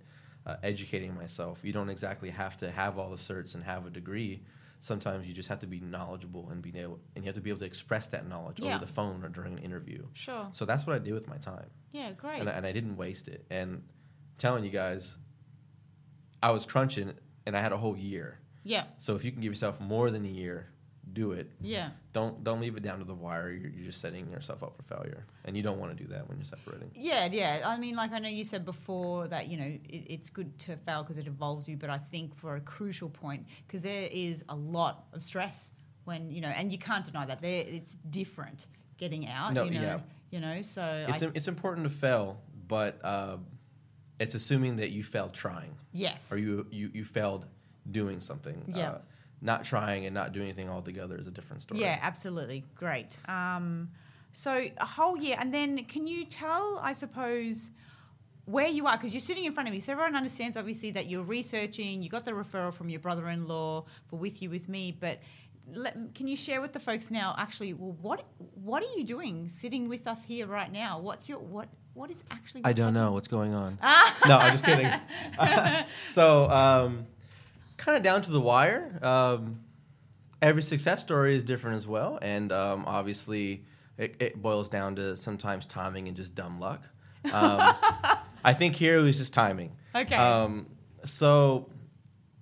[0.45, 1.61] uh, educating myself.
[1.63, 4.43] You don't exactly have to have all the certs and have a degree.
[4.81, 7.49] Sometimes you just have to be knowledgeable and be able and you have to be
[7.49, 8.75] able to express that knowledge Yeah.
[8.75, 10.03] over the phone or during an interview.
[10.15, 10.49] Sure.
[10.53, 12.11] So that's what I did with my time, Yeah.
[12.13, 12.41] Great.
[12.41, 13.47] and I, and I didn't waste it.
[13.51, 13.83] And
[14.37, 15.17] telling you guys,
[16.43, 17.15] I was crunching,
[17.47, 18.41] and I had a whole year.
[18.65, 18.85] yeah.
[18.99, 20.67] So if you can give yourself more than a year,
[21.15, 21.51] do it.
[21.61, 21.91] Yeah.
[22.13, 23.51] Don't don't leave it down to the wire.
[23.51, 26.29] You're, you're just setting yourself up for failure, and you don't want to do that
[26.29, 26.91] when you're separating.
[26.95, 27.63] Yeah, yeah.
[27.65, 30.77] I mean, like I know you said before that you know it, it's good to
[30.77, 34.45] fail because it evolves you, but I think for a crucial point because there is
[34.49, 35.73] a lot of stress
[36.05, 38.67] when you know, and you can't deny that there it's different
[38.99, 39.55] getting out.
[39.55, 39.99] No, you know, yeah.
[40.31, 40.61] you know.
[40.63, 43.39] So It's I, it's important to fail, but uh,
[44.19, 47.47] it's assuming that you failed trying yes, or you you, you failed
[47.91, 48.63] doing something.
[48.69, 48.91] Yeah.
[48.91, 48.99] Uh,
[49.45, 51.81] not trying and not doing anything altogether is a different story.
[51.81, 52.65] Yeah, absolutely.
[52.75, 53.19] Great.
[53.29, 53.91] Um,
[54.33, 57.71] so a whole year, and then can you tell, I suppose,
[58.47, 58.97] where you are?
[58.97, 62.03] Because you're sitting in front of me, so everyone understands obviously that you're researching.
[62.03, 65.21] You got the referral from your brother-in-law for with you with me, but.
[65.73, 67.35] Let, can you share with the folks now?
[67.39, 70.99] Actually, well, what what are you doing sitting with us here right now?
[70.99, 72.61] What's your what what is actually?
[72.65, 73.03] I don't happening?
[73.03, 73.79] know what's going on.
[74.29, 74.93] no, I'm just kidding.
[76.09, 77.07] so, um,
[77.77, 78.99] kind of down to the wire.
[79.03, 79.61] Um,
[80.43, 83.65] every success story is different as well, and um, obviously,
[83.99, 86.83] it, it boils down to sometimes timing and just dumb luck.
[87.25, 87.33] Um,
[88.45, 89.73] I think here it was just timing.
[89.95, 90.15] Okay.
[90.17, 90.67] Um,
[91.05, 91.71] so,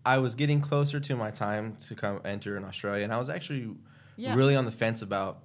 [0.05, 3.29] I was getting closer to my time to come enter in Australia, and I was
[3.29, 3.71] actually
[4.17, 4.35] Yeah.
[4.35, 5.45] really on the fence about.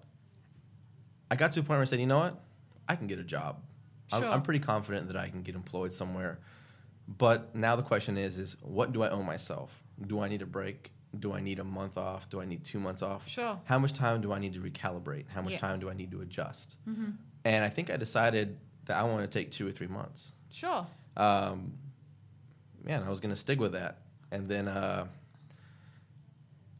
[1.29, 2.41] I got to a point where I said, you know what,
[2.87, 3.61] I can get a job.
[4.13, 6.39] I'm, I'm pretty confident that I can get employed somewhere.
[7.07, 9.71] But now the question is, is what do I owe myself?
[10.07, 10.91] Do I need a break?
[11.19, 12.29] Do I need a month off?
[12.29, 13.27] Do I need two months off?
[13.27, 13.57] Sure.
[13.63, 15.25] How much time do I need to recalibrate?
[15.29, 15.59] How much Yeah.
[15.59, 16.75] time do I need to adjust?
[16.87, 17.13] Mhm.
[17.45, 20.33] And I think I decided that I want to take two or three months.
[20.49, 20.85] Sure.
[21.15, 21.73] Um,
[22.83, 24.01] man, I was going to stick with that.
[24.31, 25.07] And then uh,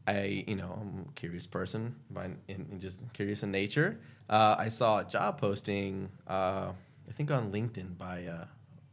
[0.06, 3.98] I, you know, I'm a curious person, by in, in just curious in nature.
[4.28, 6.72] Uh, I saw a job posting, uh,
[7.08, 8.44] I think on LinkedIn by, uh,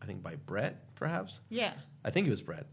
[0.01, 1.39] I think by Brett, perhaps.
[1.49, 1.73] Yeah.
[2.03, 2.65] I think it was Brett.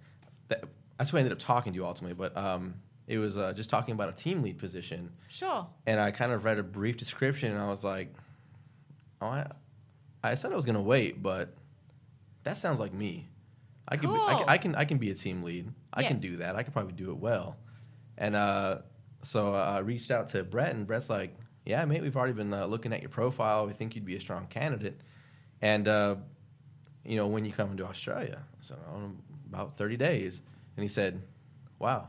[0.48, 0.64] That,
[0.98, 2.74] that's who I ended up talking to ultimately, but um,
[3.06, 5.66] it was uh, just talking about a team lead position, Sure.
[5.86, 8.12] and I kind of read a brief description, and I was like,
[9.20, 9.46] oh, I,
[10.22, 11.54] I said I was gonna wait, but
[12.44, 13.28] that sounds like me.
[13.88, 14.38] I can, be, I, Cool.
[14.38, 15.68] can I can I can be a team lead.
[15.92, 16.08] I Yeah.
[16.08, 16.54] can do that.
[16.56, 17.56] I could probably do it well.
[18.16, 18.78] And uh,
[19.22, 21.34] so I reached out to Brett, and Brett's like,
[21.66, 23.66] "Yeah, mate, we've already been uh, looking at your profile.
[23.66, 25.00] We think you'd be a strong candidate."
[25.60, 26.16] And uh,
[27.04, 30.40] you know, when you come into Australia, so um, about thirty days,
[30.76, 31.22] and he said,
[31.78, 32.08] "Wow,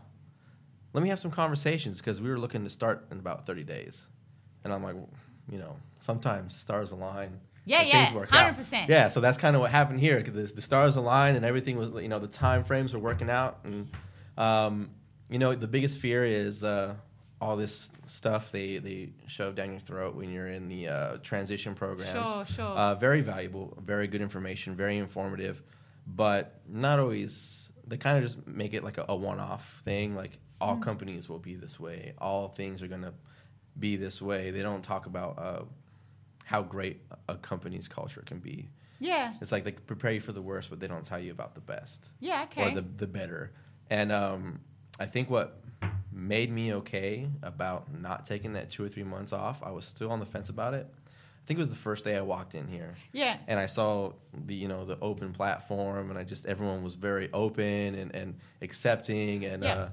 [0.94, 4.06] let me have some conversations because we were looking to start in about thirty days."
[4.64, 4.96] And I'm like,
[5.52, 7.40] you know, sometimes stars align.
[7.66, 8.58] Yeah, yeah, out.
[8.58, 8.90] 100%.
[8.90, 10.22] Yeah, so that's kind of what happened here.
[10.22, 13.60] The, the stars aligned and everything was, you know, the time frames were working out.
[13.64, 13.90] And,
[14.38, 14.90] um,
[15.30, 16.96] you know, the biggest fear is uh,
[17.44, 21.76] all this stuff they, they shove down your throat when you're in the uh, transition
[21.76, 22.30] programs.
[22.32, 22.66] Sure, sure.
[22.66, 25.62] Uh, very valuable, very good information, very informative,
[26.08, 27.70] but not always.
[27.86, 30.16] They kind of just make it like a, a one-off thing.
[30.16, 30.84] Like all Mm.
[30.84, 32.14] companies will be this way.
[32.20, 33.14] All things are gonna
[33.78, 34.52] be this way.
[34.52, 35.64] They don't talk about uh,
[36.46, 38.70] how great a company's culture can be.
[39.00, 39.34] Yeah.
[39.42, 41.62] It's like they prepare you for the worst, but they don't tell you about the
[41.62, 42.44] best Yeah.
[42.44, 42.62] Okay.
[42.72, 43.52] or the the better.
[43.90, 44.62] And um,
[45.00, 45.60] I think what
[46.14, 50.12] made me okay about not taking that two or three months off, I was still
[50.12, 50.88] on the fence about it.
[50.96, 53.36] I think it was the first day I walked in here, yeah.
[53.48, 54.14] and I saw
[54.46, 58.36] the you know the open platform, and I just everyone was very open and, and
[58.62, 59.74] accepting, and Yeah.
[59.74, 59.90] uh,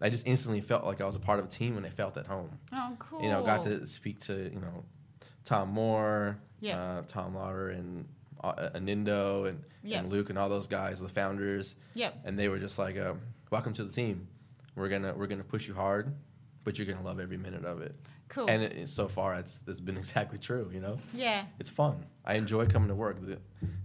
[0.00, 2.16] I just instantly felt like I was a part of a team, and I felt
[2.16, 3.22] at home Oh, cool.
[3.22, 4.84] you know, got to speak to you know
[5.44, 6.80] Tom Moore, Yeah.
[6.80, 8.04] uh, Tom Lauder, and
[8.42, 10.00] uh, Anindo, and, Yeah.
[10.00, 12.22] and Luke, and all those guys, the founders, Yep.
[12.24, 13.14] and they were just like, uh,
[13.50, 14.26] "Welcome to the team.
[14.76, 16.14] We're gonna we're gonna push you hard,
[16.64, 17.94] but you're gonna love every minute of it."
[18.28, 18.48] Cool.
[18.50, 20.70] And it, so far, it's it's been exactly true.
[20.72, 21.44] You know, yeah.
[21.58, 22.04] it's fun.
[22.24, 23.16] I enjoy coming to work,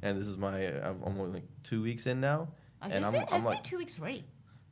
[0.01, 2.47] and this is my I'm only like two weeks in now,
[2.83, 3.27] Oh, and I'm it?
[3.31, 4.23] I'm It's like been two weeks already.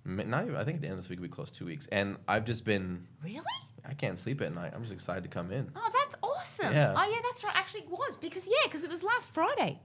[0.05, 2.17] not even I think at the end of this week we close two weeks, and
[2.27, 3.41] I've just been Really?
[3.87, 4.73] I can't sleep at night.
[4.75, 5.71] I'm just excited to come in.
[5.75, 6.73] Oh, that's awesome.
[6.73, 6.93] Yeah.
[6.97, 7.55] Oh, yeah, that's right.
[7.55, 9.79] Actually, it was because yeah, because it was last Friday,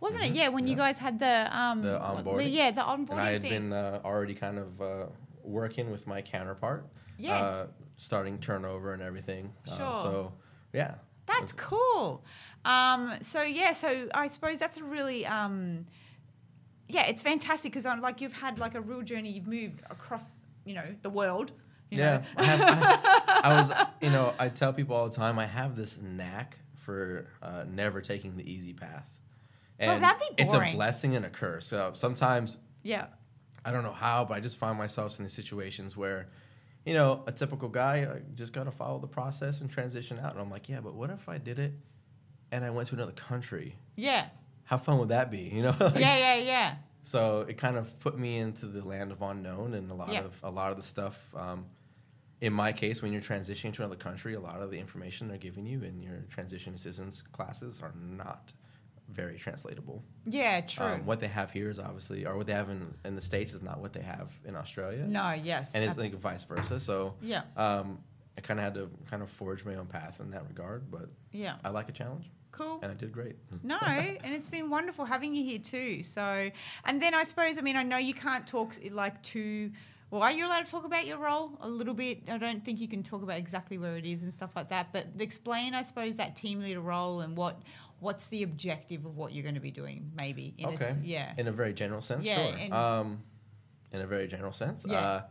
[0.00, 0.32] wasn't it?
[0.32, 0.36] Mhm.
[0.36, 2.52] Yeah, when you guys had the um The onboarding.
[2.52, 3.50] yeah, the onboarding and I had thing.
[3.50, 5.06] been uh, already kind of uh,
[5.48, 6.86] working with my counterpart,
[7.18, 7.36] Yeah.
[7.36, 9.52] uh, starting turnover and everything.
[9.66, 9.94] Uh, Sure.
[9.94, 10.32] so
[10.72, 10.94] yeah,
[11.26, 12.24] That's cool.
[12.64, 15.86] Um, so yeah, so I suppose that's a really um,
[16.88, 19.30] yeah, it's fantastic because like you've had like a real journey.
[19.30, 20.30] You've moved across,
[20.64, 21.52] you know, the world.
[21.90, 22.16] You yeah.
[22.18, 22.22] know?
[22.36, 25.76] I, have, I, I was, you know, I tell people all the time I have
[25.76, 29.10] this knack for uh, never taking the easy path.
[29.80, 30.62] Well, that'd be boring.
[30.68, 31.66] it's a blessing and a curse.
[31.66, 33.06] So sometimes yeah.
[33.64, 36.28] I don't know how, but I just find myself in these situations where,
[36.86, 40.32] you know, a typical guy I just got to follow the process and transition out.
[40.32, 41.72] And I'm like, yeah, but what if I did it
[42.52, 43.76] and I went to another country?
[43.96, 44.26] Yeah.
[44.64, 45.38] How fun would that be?
[45.54, 45.76] You know?
[45.80, 46.74] Like, yeah, yeah, yeah.
[47.02, 50.24] So it kind of put me into the land of unknown, and a lot Yeah.
[50.24, 51.18] of a lot of the stuff.
[51.34, 51.64] Um,
[52.42, 55.38] in my case, when you're transitioning to another country, a lot of the information they're
[55.38, 58.52] giving you in your transition assistance classes are not
[59.12, 60.02] very translatable.
[60.26, 60.84] Yeah, true.
[60.86, 63.54] Um, what they have here is obviously, or what they have in, in the states
[63.54, 65.74] is not what they have in Australia, no, yes.
[65.74, 66.78] and it's Uh, like vice versa.
[66.80, 67.98] So yeah, um,
[68.36, 71.08] I kind of had to kind of forge my own path in that regard, but
[71.32, 71.56] yeah.
[71.64, 72.78] I like a challenge, Cool.
[72.82, 73.36] and I did great.
[73.62, 76.02] No, and it's been wonderful having you here too.
[76.02, 76.50] So,
[76.84, 79.72] and then I suppose, I mean, I know you can't talk like too.
[80.10, 82.22] Well, are you allowed to talk about your role a little bit?
[82.28, 84.90] I don't think you can talk about exactly where it is and stuff like that.
[84.92, 87.60] But explain, I suppose, that team leader role and what
[88.00, 90.54] what's the objective of what you're going to be doing, maybe.
[90.56, 90.94] In a Okay.
[91.02, 91.34] yeah.
[91.36, 92.72] In a very general sense, Yeah, sure.
[92.74, 93.20] um,
[93.92, 95.22] in a very general sense, Yeah.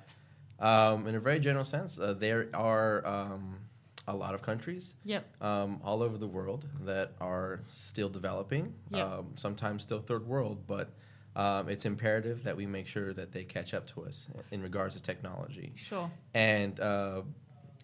[0.59, 3.57] uh, um, in a very general sense, uh, there are um,
[4.05, 5.41] a lot of countries Yep.
[5.41, 8.73] um, all over the world that are still developing.
[8.91, 9.05] Yeah.
[9.05, 10.89] Um, sometimes still third world, but
[11.37, 14.95] um, it's imperative that we make sure that they catch up to us in regards
[14.95, 15.71] to technology.
[15.77, 16.11] Sure.
[16.33, 17.21] And uh,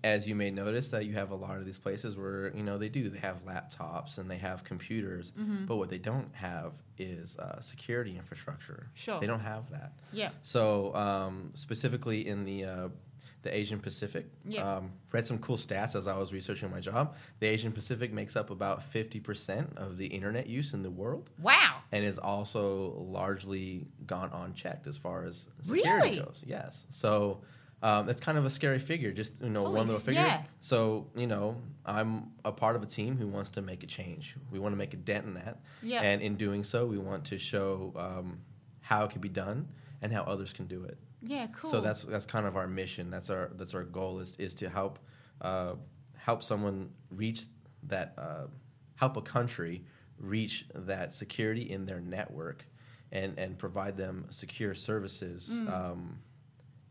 [0.03, 2.77] as you may notice, that you have a lot of these places where you know
[2.77, 5.65] they do they have laptops and they have computers, Mm-hmm.
[5.67, 8.89] but what they don't have is uh, security infrastructure.
[8.95, 9.19] Sure.
[9.21, 9.93] they don't have that.
[10.11, 10.29] Yeah.
[10.41, 12.87] So um, specifically in the uh,
[13.43, 14.77] the Asian Pacific, Yeah.
[14.77, 17.15] um, read some cool stats as I was researching my job.
[17.39, 21.29] The Asian Pacific makes up about fifty percent of the internet use in the world,
[21.41, 21.81] Wow.
[21.91, 26.19] and is also largely gone unchecked as far as security Really?
[26.25, 26.43] goes.
[26.45, 27.41] Yes, so.
[27.85, 30.21] Um, it's kind of a scary figure, just you know, Holy one little figure.
[30.21, 30.45] yeah.
[30.61, 34.37] So you know, I'm a part of a team who wants to make a change.
[34.51, 36.01] We want to make a dent in that, Yeah.
[36.01, 38.39] and in doing so, we want to show um,
[38.79, 39.67] how it can be done
[40.01, 40.97] and how others can do it.
[41.25, 41.69] Yeah, cool.
[41.71, 43.09] So that's that's kind of our mission.
[43.09, 44.99] That's our that's our goal is is to help
[45.41, 45.75] uh,
[46.15, 47.43] help someone reach
[47.83, 48.47] that uh,
[48.95, 49.83] help a country
[50.17, 52.65] reach that security in their network
[53.11, 55.61] and and provide them secure services.
[55.63, 55.73] Mm.
[55.73, 56.19] Um,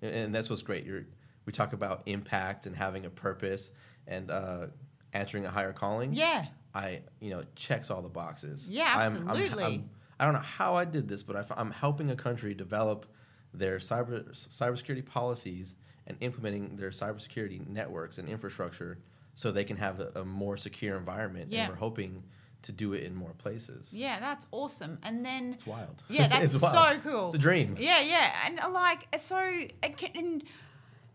[0.00, 0.84] and, and that's what's great.
[0.84, 1.04] You're,
[1.46, 3.70] we talk about impact and having a purpose
[4.06, 4.66] and uh,
[5.12, 6.12] answering a higher calling.
[6.12, 6.46] yeah.
[6.74, 8.66] I you know checks all the boxes.
[8.66, 9.64] Yeah, I'm- I'm- absolutely.
[9.64, 13.06] I'm, I don't know how I did this, but I'm helping a country develop
[13.54, 15.74] their cyber cybersecurity policies
[16.06, 18.98] and implementing their cybersecurity networks and infrastructure
[19.34, 21.50] so they can have a, a more secure environment.
[21.50, 21.62] Yeah.
[21.62, 22.22] And we're hoping
[22.62, 23.92] to do it in more places.
[23.92, 24.98] Yeah, that's awesome.
[25.02, 26.02] And then It's wild.
[26.08, 27.26] Yeah, that's so cool.
[27.26, 27.76] It's a dream.
[27.78, 29.62] Yeah, yeah, and uh, like so,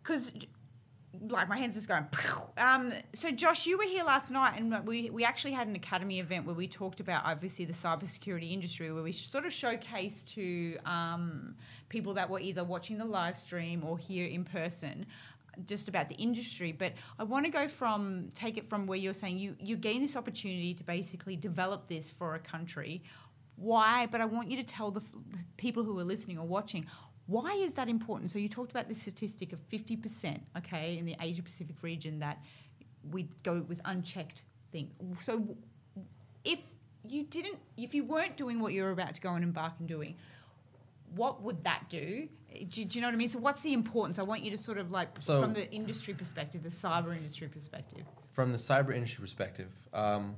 [0.04, 0.32] because
[1.30, 2.06] like my hands just going.
[2.58, 6.19] Um, so Josh, you were here last night, and we we actually had an academy
[6.19, 10.77] event where we talked about obviously the cybersecurity industry, where we sort of showcased to
[10.86, 11.56] um,
[11.89, 15.06] people that were either watching the live stream or here in person.
[15.65, 19.15] Just about the industry, but I want to go from take it from where you're
[19.15, 23.01] saying you you gain this opportunity to basically develop this for a country
[23.58, 25.01] why but i want you to tell the
[25.58, 26.86] people who are listening or watching
[27.28, 31.16] why is that important so you talked about the statistic of 50% okay in the
[31.22, 32.40] asia pacific region that
[33.12, 35.56] we go with unchecked thing so
[36.44, 36.60] if
[37.08, 40.16] you didn't if you weren't doing what you're about to go and embark on doing
[41.16, 42.28] what would that do?
[42.54, 42.66] do?
[42.66, 43.30] do you know what I mean?
[43.30, 44.20] So, what's the importance?
[44.20, 47.48] I want you to sort of like, So- from the industry perspective, the cyber industry
[47.48, 48.06] perspective.
[48.34, 50.36] From the cyber industry perspective, um,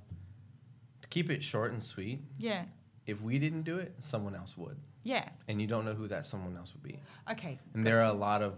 [1.01, 2.65] to keep it short and sweet, Yeah,
[3.05, 4.77] if we didn't do it, someone else would.
[5.03, 5.29] Yeah.
[5.47, 6.99] And you don't know who that someone else would be.
[7.31, 8.53] Okay, And there are a lot of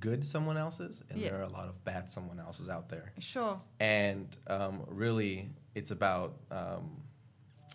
[0.00, 1.30] good someone else's, and Yeah.
[1.30, 3.12] there are a lot of bad someone else's out there.
[3.20, 3.60] sure.
[3.80, 7.02] And um, really, it's about um,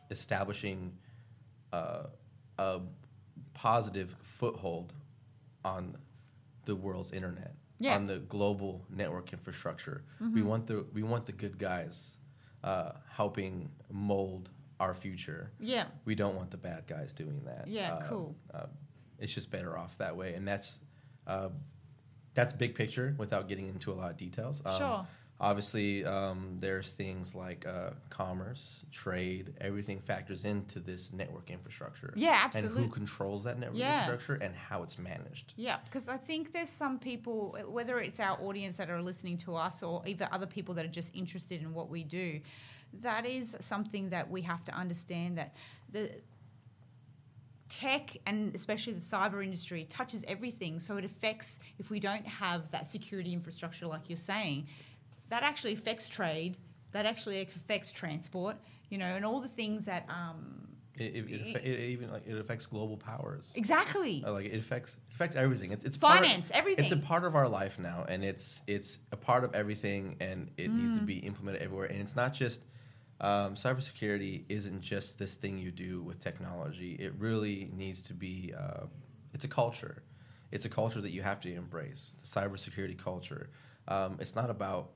[0.10, 0.94] establishing
[1.74, 2.04] uh,
[2.58, 2.82] a
[3.54, 4.94] positive foothold
[5.64, 5.96] on
[6.66, 7.96] the world's internet, Yeah.
[7.96, 10.04] on the global network infrastructure.
[10.22, 10.36] Mm-hmm.
[10.36, 12.18] We want the we want the good guys
[12.64, 14.50] uh, helping mold
[14.82, 15.52] our future.
[15.60, 17.68] Yeah, We don't want the bad guys doing that.
[17.68, 18.36] Yeah, Uh, cool.
[18.54, 18.66] Uh,
[19.20, 20.80] it's just better off that way, and that's
[21.28, 21.50] uh,
[22.34, 24.62] that's big picture without getting into a lot of details.
[24.66, 25.08] Um, Sure.
[25.40, 32.14] Obviously, um, there's things like uh, commerce, trade, everything factors into this network infrastructure.
[32.16, 32.84] Yeah, absolutely.
[32.84, 34.02] And who controls that network Yeah.
[34.04, 35.54] infrastructure and how it's managed.
[35.58, 39.56] Yeah, because I think there's some people, whether it's our audience that are listening to
[39.56, 42.40] us or even other people that are just interested in what we do,
[43.02, 45.56] that is something that we have to understand that
[45.92, 46.10] the
[47.70, 50.78] tech and especially the cyber industry touches everything.
[50.80, 54.68] So it affects, if we don't have that security infrastructure, like you're saying,
[55.30, 56.58] that actually affects trade,
[56.92, 58.58] that actually affects transport,
[58.90, 60.06] you know, and all the things that.
[60.10, 63.54] Um, It, it, it, it even like it affects global powers.
[63.56, 64.22] exactly.
[64.28, 65.72] Uh, Like it affects affects everything.
[65.72, 66.84] It's it's part of- Finance, everything.
[66.84, 70.52] It's a part of our life now, and it's it's a part of everything, and
[70.58, 71.86] it needs to be implemented everywhere.
[71.88, 72.60] And it's not just
[73.22, 76.94] um, cybersecurity isn't just this thing you do with technology.
[77.00, 78.54] It really needs to be.
[78.58, 78.86] Uh,
[79.34, 80.04] it's a culture.
[80.52, 82.12] It's a culture that you have to embrace.
[82.22, 83.50] The cybersecurity culture.
[83.88, 84.92] Um, it's not about.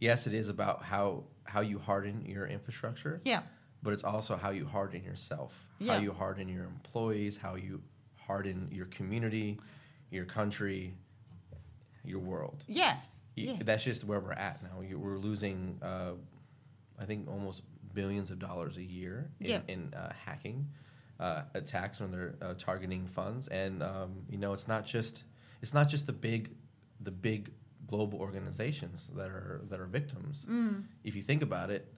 [0.00, 3.40] Yes, it is about how how you harden your infrastructure yeah.
[3.82, 5.94] but it's also how you harden yourself, Yeah.
[5.94, 7.80] how you harden your employees, how you
[8.16, 9.58] harden your community,
[10.10, 10.92] your country,
[12.04, 12.62] your world.
[12.68, 12.98] Yeah.
[13.34, 13.56] Yeah.
[13.64, 14.82] That's just where we're at now.
[14.82, 16.12] You- We're losing, uh,
[17.00, 17.62] I think, almost
[17.94, 19.60] billions of dollars a year in, Yeah.
[19.68, 20.68] in uh, hacking
[21.20, 23.48] uh, attacks when they're uh, targeting funds.
[23.48, 25.24] And um, you know, it's not just
[25.62, 26.50] it's not just the big
[27.00, 27.50] the big
[27.86, 30.46] global organizations that are that are victims.
[30.48, 30.84] Mm.
[31.04, 31.92] If you think about it,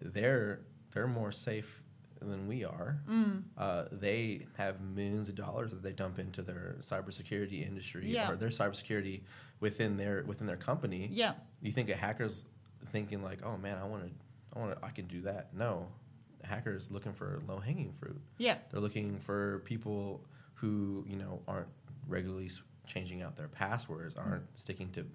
[0.00, 0.60] they're
[0.92, 1.82] they're more safe
[2.20, 2.98] than we are.
[3.08, 3.42] Mm.
[3.58, 8.30] Uh, they have millions of dollars that they dump into their cybersecurity industry Yeah.
[8.30, 9.22] or their cybersecurity
[9.60, 11.08] within their within their company.
[11.12, 11.34] Yeah.
[11.60, 12.44] You think a hacker's
[12.86, 14.10] thinking like, "Oh man, I want to,
[14.54, 15.88] I want to, I can do that." No,
[16.44, 18.20] hacker's looking for low hanging fruit.
[18.38, 18.56] Yeah.
[18.70, 20.20] They're looking for people
[20.54, 21.68] who you know aren't
[22.08, 22.50] regularly
[22.86, 25.06] changing out their passwords, aren't sticking to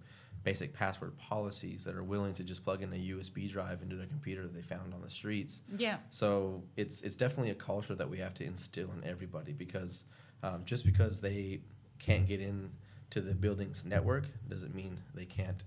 [0.44, 4.08] basic password policies, that are willing to just plug in a USB drive into their
[4.08, 5.62] computer that they found on the streets.
[5.78, 5.98] Yeah.
[6.10, 10.04] So it's it's definitely a culture that we have to instill in everybody because
[10.44, 11.62] um, just because they
[12.00, 12.72] can't get in
[13.12, 15.64] to the building's network doesn't mean they can't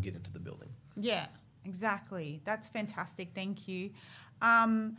[0.00, 0.68] get into the building.
[0.96, 1.26] Yeah,
[1.66, 2.40] exactly.
[2.44, 3.28] That's fantastic.
[3.34, 3.90] Thank you.
[4.40, 4.96] Um,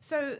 [0.00, 0.36] so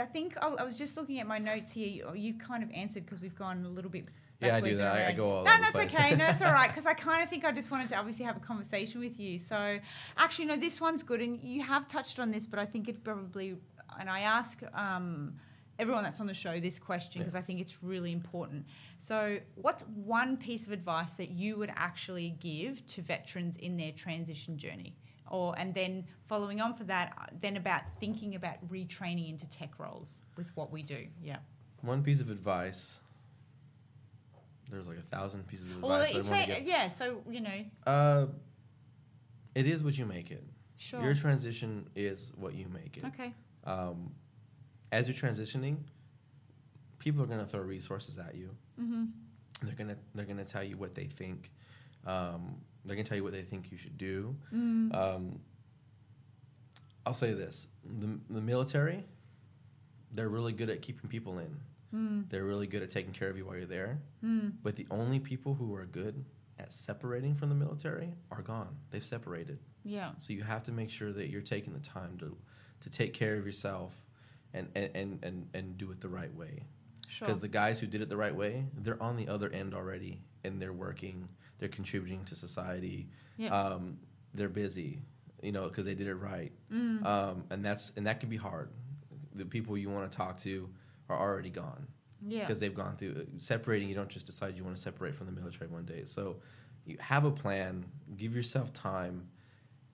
[0.00, 1.88] I think I, I was just looking at my notes here.
[1.88, 4.04] You, you kind of answered because we've gone a little bit.
[4.40, 4.94] Yeah, I do that.
[4.96, 5.92] I- I go all No, that's place.
[5.94, 6.10] okay.
[6.12, 6.68] No, that's all right.
[6.68, 9.38] Because I kind of think I just wanted to obviously have a conversation with you.
[9.38, 9.78] So
[10.16, 13.02] actually, no, this one's good, and you have touched on this, but I think it
[13.02, 13.56] probably.
[13.98, 15.34] And I ask um,
[15.78, 18.66] everyone that's on the show this question because I think it's really important.
[18.98, 23.92] So, what's one piece of advice that you would actually give to veterans in their
[23.92, 24.94] transition journey?
[25.30, 29.78] Or and then following on for that, uh, then about thinking about retraining into tech
[29.78, 31.06] roles with what we do.
[31.22, 31.38] Yeah.
[31.82, 33.00] One piece of advice.
[34.70, 35.88] There's like a thousand pieces of advice.
[35.90, 36.88] Well, it's say, yeah.
[36.88, 38.26] So you know, Uh,
[39.54, 40.44] it is what you make it.
[40.76, 41.02] sure.
[41.02, 43.04] Your transition is what you make it.
[43.06, 43.34] okay.
[43.64, 44.12] Um,
[44.92, 45.78] as you're transitioning,
[46.98, 48.54] people are gonna throw resources at you.
[48.80, 49.04] Mm-hmm.
[49.62, 51.50] They're gonna they're gonna tell you what they think.
[52.06, 54.36] Um, they're gonna tell you what they think you should do.
[54.54, 54.94] Mm.
[54.94, 55.40] Um,
[57.06, 59.04] I'll say this: the the military,
[60.12, 61.56] they're really good at keeping people in.
[61.94, 62.28] Mm.
[62.28, 64.00] They're really good at taking care of you while you're there.
[64.24, 64.52] Mm.
[64.62, 66.24] But the only people who are good
[66.58, 68.76] at separating from the military are gone.
[68.90, 69.58] They've separated.
[69.84, 70.10] Yeah.
[70.18, 72.36] So you have to make sure that you're taking the time to
[72.80, 73.94] to take care of yourself
[74.52, 76.64] and and and and, and do it the right way.
[77.08, 77.26] Sure.
[77.26, 80.20] Because the guys who did it the right way, they're on the other end already,
[80.44, 81.28] and they're working,
[81.58, 83.08] they're contributing to society.
[83.36, 83.48] Yeah.
[83.48, 83.98] Um,
[84.34, 85.00] they're busy,
[85.42, 86.52] you know, because they did it right.
[86.72, 87.04] Mm.
[87.04, 88.70] Um, and that's and that can be hard.
[89.34, 90.68] The people you want to talk to
[91.08, 91.86] are already gone
[92.26, 92.40] yeah.
[92.40, 93.88] because they've gone through separating.
[93.88, 96.02] You don't just decide you want to separate from the military one day.
[96.04, 96.36] So
[96.84, 97.84] you have a plan.
[98.16, 99.28] Give yourself time.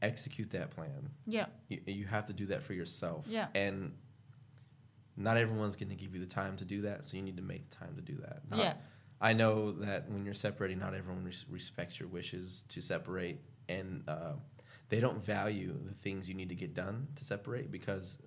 [0.03, 1.09] Execute that plan.
[1.27, 1.47] Yeah.
[1.69, 3.27] You, you have to do that for yourself.
[3.29, 3.47] Yeah.
[3.55, 3.93] And
[5.17, 7.43] not everyone's going to give you the time to do that, so you need to
[7.43, 8.41] make the time to do that.
[8.51, 8.75] Not- Yeah.
[9.25, 14.05] I know that when you're separating, not everyone res- respects your wishes to separate, and
[14.07, 14.35] uh,
[14.91, 18.19] they don't value the things you need to get done to separate because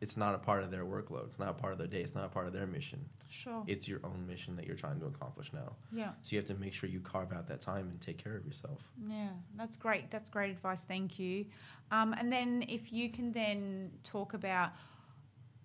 [0.00, 1.26] it's not a part of their workload.
[1.26, 2.00] It's not a part of their day.
[2.00, 3.04] It's not a part of their mission.
[3.28, 3.62] Sure.
[3.66, 5.76] It's your own mission that you're trying to accomplish now.
[5.92, 6.12] yeah.
[6.22, 8.46] So you have to make sure you carve out that time and take care of
[8.46, 8.80] yourself.
[9.06, 10.10] Yeah, that's great.
[10.10, 10.80] That's great advice.
[10.82, 11.44] Thank you.
[11.90, 14.70] Um, and then if you can then talk about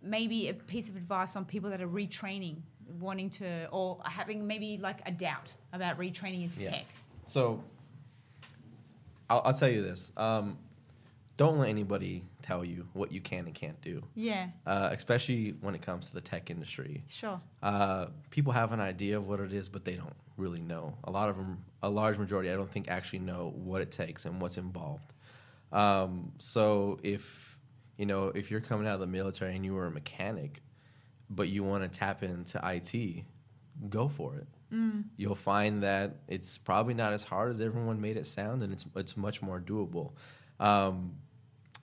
[0.02, 2.58] maybe a piece of advice on people that are retraining,
[3.00, 6.72] wanting to, or having maybe like a doubt about retraining into Yeah.
[6.72, 6.86] tech.
[7.28, 7.64] So
[9.30, 10.12] I'll, I'll tell you this.
[10.18, 10.58] Um,
[11.38, 15.74] don't let anybody tell you what you can and can't do, Yeah, uh, especially when
[15.74, 17.04] it comes to the tech industry.
[17.10, 17.40] sure.
[17.64, 20.96] Uh, people have an idea of what it is, but they don't really know.
[21.06, 24.26] A lot of them, a large majority, I don't think actually know what it takes
[24.26, 25.14] and what's involved.
[25.72, 27.58] Um, so if
[27.98, 30.62] you know if you're coming out of the military and you were a mechanic,
[31.34, 33.24] but you want to tap into IT,
[33.90, 34.48] go for it.
[34.72, 35.06] Mm.
[35.18, 38.86] You'll find that it's probably not as hard as everyone made it sound, and it's
[38.96, 40.12] it's much more doable.
[40.60, 41.16] Um,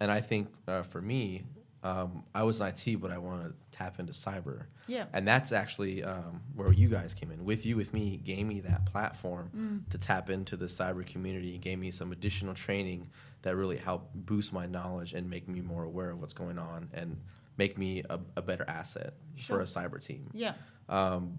[0.01, 1.44] and I think uh, for me,
[1.82, 4.66] um, I was in IT, but I want to tap into cyber.
[4.86, 5.05] Yeah.
[5.12, 7.44] And that's actually um, where you guys came in.
[7.44, 9.90] With you, with me, gave me that platform Mm.
[9.90, 11.59] to tap into the cyber community.
[11.59, 13.09] Gave me some additional training
[13.42, 16.88] that really helped boost my knowledge and make me more aware of what's going on
[16.94, 17.16] and
[17.59, 19.57] make me a, a better asset Sure.
[19.57, 20.31] for a cyber team.
[20.33, 20.55] Yeah.
[20.89, 21.39] Um,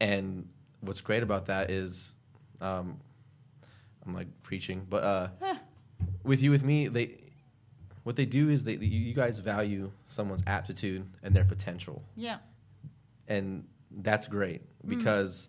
[0.00, 0.48] and
[0.80, 2.14] what's great about that is,
[2.60, 2.98] um,
[4.04, 5.28] I'm like preaching, but uh,
[6.22, 7.18] with you, with me, they,
[8.04, 12.38] what they do is they, you guys value someone's aptitude and their potential, Yeah.
[13.28, 15.48] and that's great because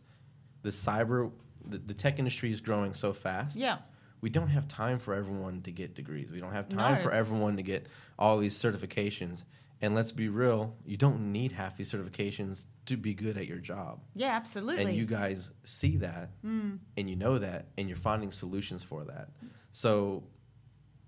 [0.63, 1.31] the cyber,
[1.67, 3.55] the, the tech industry is growing so fast.
[3.55, 3.77] Yeah.
[4.21, 6.31] We don't have time for everyone to get degrees.
[6.31, 7.87] We don't have time No, for everyone to get
[8.17, 9.43] all these certifications.
[9.79, 13.59] And let's be real, you don't need half these certifications to be good at your
[13.59, 13.99] job.
[14.15, 14.83] Yeah, absolutely.
[14.85, 16.79] And you guys see that Mm.
[16.97, 19.29] and you know that and you're finding solutions for that.
[19.71, 20.23] So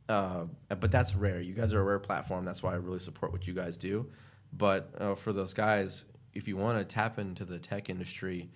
[0.07, 1.39] uh, but that's rare.
[1.39, 2.43] You guys are a rare platform.
[2.43, 4.09] That's why I really support what you guys do.
[4.53, 8.49] But uh, for those guys, if you want to tap into the tech industry,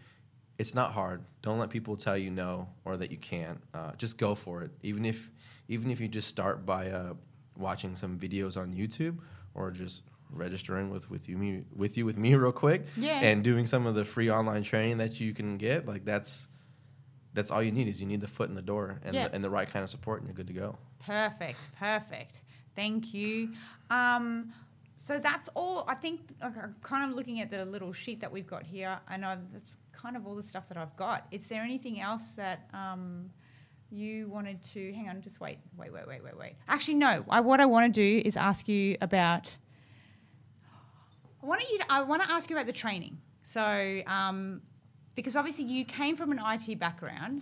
[0.58, 1.24] it's not hard.
[1.42, 3.60] Don't let people tell you no or that you can't.
[3.74, 4.72] Uh, just go for it.
[4.84, 5.32] Even if
[5.68, 7.14] even if you just start by uh,
[7.58, 9.18] watching some videos on YouTube
[9.54, 13.20] or just registering with with you me with you with me real quick Yeah.
[13.22, 16.48] and doing some of the free online training that you can get like that's
[17.36, 19.28] that's all you need is you need the foot in the door and, Yeah.
[19.28, 22.42] the, and the right kind of support and you're good to go Perfect, perfect.
[22.76, 23.50] Thank you.
[23.90, 24.54] Um,
[24.96, 25.86] so that's all.
[25.88, 29.26] I think I'm kind of looking at the little sheet that we've got here, and
[29.26, 31.28] I've, that's kind of all the stuff that I've got.
[31.32, 33.30] Is there anything else that um,
[33.90, 34.94] you wanted to?
[34.94, 36.56] Hang on, just wait, wait, wait, wait, wait, wait.
[36.68, 37.26] Actually, no.
[37.30, 39.56] I, what I want to do is ask you about.
[41.42, 41.80] I want you.
[41.80, 43.18] To, I want to ask you about the training.
[43.42, 44.62] So, um,
[45.16, 47.42] because obviously you came from an IT background,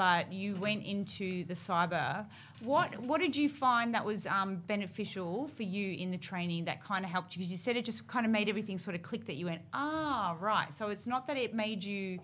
[0.00, 2.24] but you went into the cyber.
[2.60, 6.82] What What did you find that was um, beneficial for you in the training that
[6.82, 7.40] kind of helped you?
[7.40, 9.26] Because you said it just kind of made everything sort of click.
[9.26, 10.72] That you went, ah, right.
[10.72, 12.18] So it's not that it made you.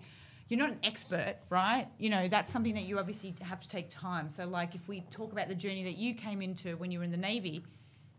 [0.47, 1.87] You're not an expert, right?
[1.99, 4.27] You know that's something that you obviously have to take time.
[4.27, 7.05] So, like, if we talk about the journey that you came into when you were
[7.05, 7.63] in the navy,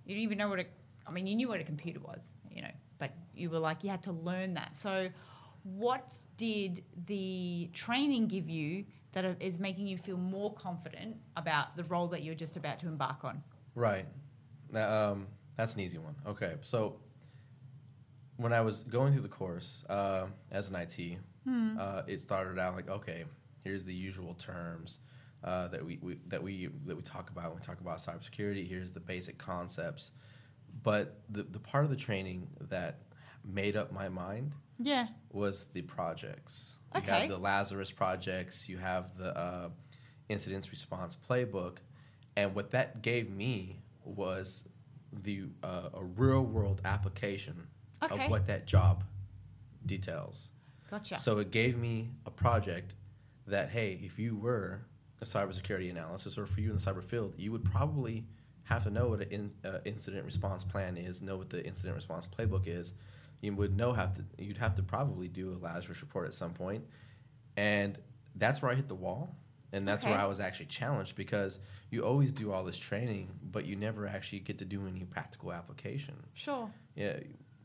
[0.05, 0.67] you didn't even know what a.
[1.05, 3.91] I mean, you knew what a computer was, you know, but you were like you
[3.91, 4.79] had to learn that.
[4.79, 5.09] So,
[5.63, 11.85] what did the training give you that is making you feel more confident about the
[11.85, 13.43] role that you're just about to embark on?
[13.75, 14.07] Right.
[14.75, 16.15] Um, that's an easy one.
[16.27, 16.97] Okay, so
[18.37, 21.19] when I was going through the course uh, as an IT,
[21.79, 23.25] uh, it started out like, okay,
[23.65, 24.99] here's the usual terms
[25.45, 28.69] uh, that we, we that we that we talk about when we talk about cybersecurity.
[28.69, 30.11] Here's the basic concepts,
[30.83, 33.01] but the the part of the training that
[33.45, 35.09] made up my mind Yeah.
[35.33, 36.75] was the projects.
[36.95, 37.11] You Okay.
[37.21, 39.69] have the Lazarus projects, you have the uh,
[40.29, 41.79] incidents response playbook,
[42.37, 44.65] and what that gave me was
[45.25, 47.67] the uh, a real world application
[48.03, 48.25] Okay.
[48.25, 49.05] of what that job
[49.87, 50.51] details.
[50.91, 51.19] Gotcha.
[51.19, 52.95] So it gave me a project
[53.47, 54.81] that hey, if you were
[55.21, 58.25] a cybersecurity analysis or for you in the cyber field, you would probably
[58.65, 61.95] have to know what an in, uh, incident response plan is, know what the incident
[61.97, 62.93] response playbook is.
[63.41, 66.53] You would know have to you'd have to probably do a Lazarus report at some
[66.53, 66.85] point,
[67.57, 67.99] and
[68.37, 69.35] that's where I hit the wall,
[69.73, 71.59] and that's where I was actually challenged because
[71.91, 75.53] you always do all this training, but you never actually get to do any practical
[75.53, 76.15] application.
[76.35, 76.71] sure.
[76.97, 77.17] Yeah,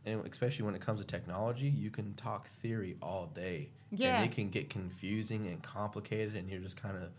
[0.05, 3.69] and especially when it comes to technology, you can talk theory all day.
[3.91, 4.21] Yeah.
[4.21, 7.09] And it can get confusing and complicated, and you're just kind of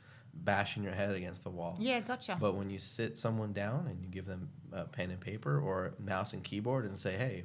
[0.44, 1.76] bashing your head against the wall.
[1.80, 2.36] Yeah, gotcha.
[2.40, 5.94] But when you sit someone down and you give them uh, pen and paper or
[5.98, 7.44] mouse and keyboard and say, "Hey,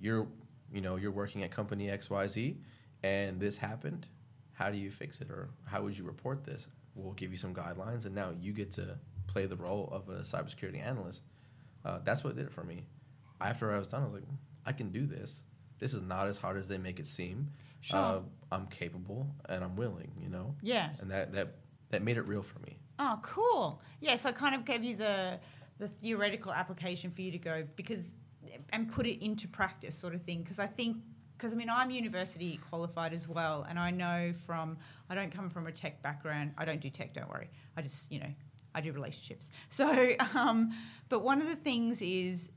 [0.00, 0.26] you're,
[0.72, 2.58] you know, you're working at company X Y Z,
[3.02, 4.06] and this happened.
[4.52, 7.54] How do you fix it, or how would you report this?" We'll give you some
[7.54, 11.24] guidelines, and now you get to play the role of a cybersecurity analyst.
[11.84, 12.84] Uh, that's what did it for me.
[13.40, 14.24] After I was done, I was like,
[14.66, 15.42] "I can do this.
[15.78, 17.50] This is not as hard as they make it seem.
[17.80, 17.98] Sure.
[17.98, 18.20] Uh,
[18.50, 20.90] I'm capable and I'm willing." You know, yeah.
[21.00, 21.54] and that that
[21.90, 22.78] that made it real for me.
[22.98, 23.80] Oh, cool.
[24.00, 25.38] Yeah, so it kind of gave you the
[25.78, 28.14] the theoretical application for you to go because
[28.70, 30.42] and put it into practice, sort of thing.
[30.42, 30.98] Because I think
[31.36, 34.76] because I mean I'm university qualified as well, and I know from
[35.08, 36.52] I don't come from a tech background.
[36.58, 37.14] I don't do tech.
[37.14, 37.48] Don't worry.
[37.76, 38.30] I just you know
[38.74, 39.50] I do relationships.
[39.70, 40.70] So, um,
[41.08, 42.50] but one of the things is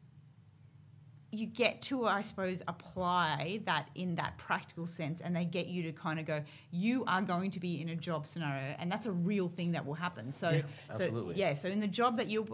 [1.32, 5.84] you get to, I suppose, apply that in that practical sense, and they get you
[5.84, 9.06] to kind of go, you are going to be in a job scenario, and that's
[9.06, 10.32] a real thing that will happen.
[10.32, 10.64] So, Yeah,
[10.98, 12.46] so yeah, so in the job that you're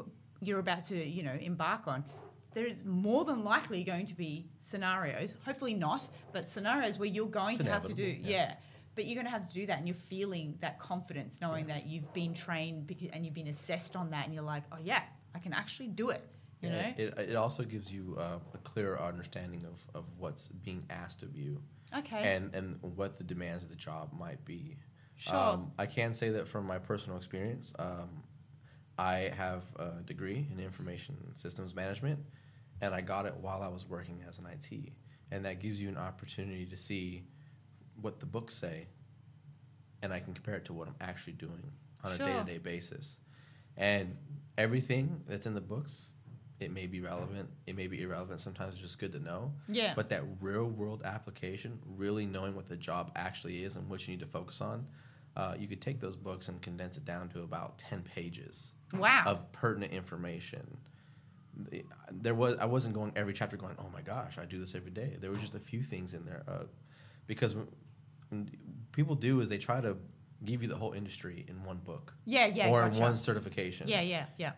[0.41, 2.03] you're about to, you know, embark on,
[2.57, 7.27] there is more than likely going to be scenarios, hopefully not, but scenarios where you're
[7.27, 8.29] going It's to have to do, yeah.
[8.29, 8.53] yeah.
[8.95, 11.85] But you're going to have to do that, and you're feeling that confidence, knowing that
[11.85, 15.03] you've been trained because, and you've been assessed on that, and you're like, oh yeah,
[15.35, 16.27] I can actually do it.
[16.63, 16.93] You Yeah, know?
[16.97, 21.35] it, it also gives you uh, a clearer understanding of, of what's being asked of
[21.35, 21.61] you
[21.95, 22.23] Okay.
[22.23, 24.77] and, and what the demands of the job might be.
[25.17, 25.35] Sure.
[25.35, 28.23] Um, I can say that from my personal experience, um,
[28.97, 32.17] I have a degree in information systems management,
[32.81, 34.91] and I got it while I was working as an IT.
[35.31, 37.23] And that gives you an opportunity to see
[38.01, 38.87] what the books say,
[40.01, 41.71] and I can compare it to what I'm actually doing
[42.03, 42.25] on Sure.
[42.27, 43.17] a day to day basis.
[43.75, 44.15] And
[44.57, 46.11] everything that's in the books,
[46.59, 48.39] it may be relevant, it may be irrelevant.
[48.39, 49.51] Sometimes it's just good to know.
[49.67, 49.93] yeah.
[49.95, 54.13] But that real world application, really knowing what the job actually is and what you
[54.13, 54.87] need to focus on,
[55.35, 59.23] uh, you could take those books and condense it down to about 10 pages wow.
[59.27, 60.65] of pertinent information.
[62.11, 64.91] There was I wasn't going every chapter going, oh my gosh, I do this every
[64.91, 65.17] day.
[65.19, 66.63] There were just a few things in there, uh,
[67.25, 67.55] because
[68.91, 69.97] people do is they try to
[70.45, 72.69] give you the whole industry in one book yeah, yeah.
[72.69, 72.95] or gotcha.
[72.97, 74.51] in one certification, Yeah, yeah, yeah,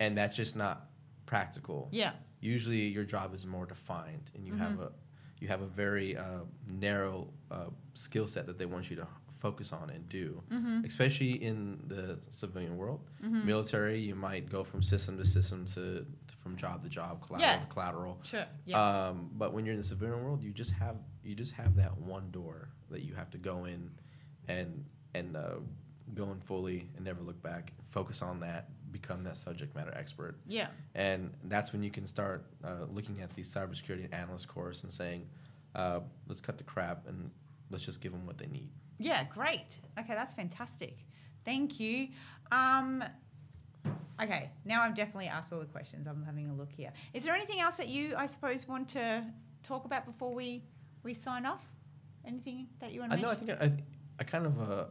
[0.00, 0.90] and that's just not
[1.26, 2.12] practical yeah.
[2.40, 4.82] usually your job is more defined and you have Mhm.
[4.88, 4.92] a
[5.40, 9.06] you have a very uh, narrow uh, skill set that they want you to
[9.44, 10.84] focus on and do Mm-hmm.
[10.90, 11.56] especially in
[11.94, 12.04] the
[12.40, 13.42] civilian world Mm-hmm.
[13.52, 15.84] military you might go from system to system to
[16.42, 17.60] from job to job collateral Yeah.
[17.64, 18.46] to collateral Sure.
[18.70, 18.76] Yeah.
[18.84, 20.96] um, but when you're in the civilian world you just have
[21.28, 22.56] you just have that one door
[22.92, 23.80] that you have to go in
[24.56, 24.70] and
[25.18, 25.58] and uh,
[26.20, 27.64] go in fully and never look back
[27.96, 28.62] focus on that
[28.98, 30.68] become that subject matter expert yeah.
[30.94, 31.20] and
[31.52, 35.20] that's when you can start uh, looking at the cybersecurity analyst course and saying,
[35.80, 37.18] uh, let's cut the crap and
[37.70, 38.70] let's just give them what they need.
[39.04, 39.24] Yeah.
[39.24, 39.80] Great.
[39.98, 40.96] Okay, that's fantastic.
[41.44, 42.08] Thank you.
[42.50, 43.04] Um,
[44.22, 46.06] okay, now I've definitely asked all the questions.
[46.06, 46.90] I'm having a look here.
[47.12, 49.24] Is there anything else that you, I suppose, want to
[49.62, 50.64] talk about before we
[51.02, 51.64] we sign off?
[52.26, 53.30] Anything that you want to I know.
[53.30, 53.72] I think I,
[54.18, 54.84] I kind of, uh,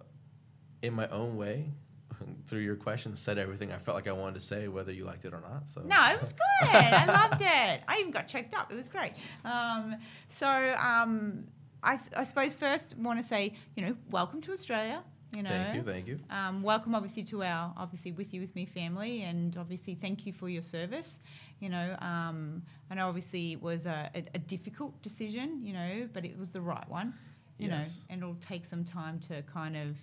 [0.83, 1.71] in my own way,
[2.47, 5.25] through your questions, said everything I felt like I wanted to say, whether you liked
[5.25, 5.67] it or not.
[5.67, 6.69] So No, it was good.
[6.69, 7.81] I loved it.
[7.87, 8.71] I even got choked up.
[8.71, 9.13] It was great.
[9.43, 9.95] Um,
[10.29, 10.47] so
[10.79, 11.45] um,
[11.83, 15.03] I, I suppose first want to say, you know, welcome to Australia.
[15.35, 16.19] You know, Thank you, thank you.
[16.29, 20.31] um, welcome obviously to our obviously with you with me family and obviously thank you
[20.31, 21.17] for your service
[21.59, 22.61] you know um,
[22.91, 26.51] i know obviously it was a, a, a difficult decision you know but it was
[26.51, 27.15] the right one
[27.57, 27.81] you know
[28.11, 29.97] and it'll take some time to kind of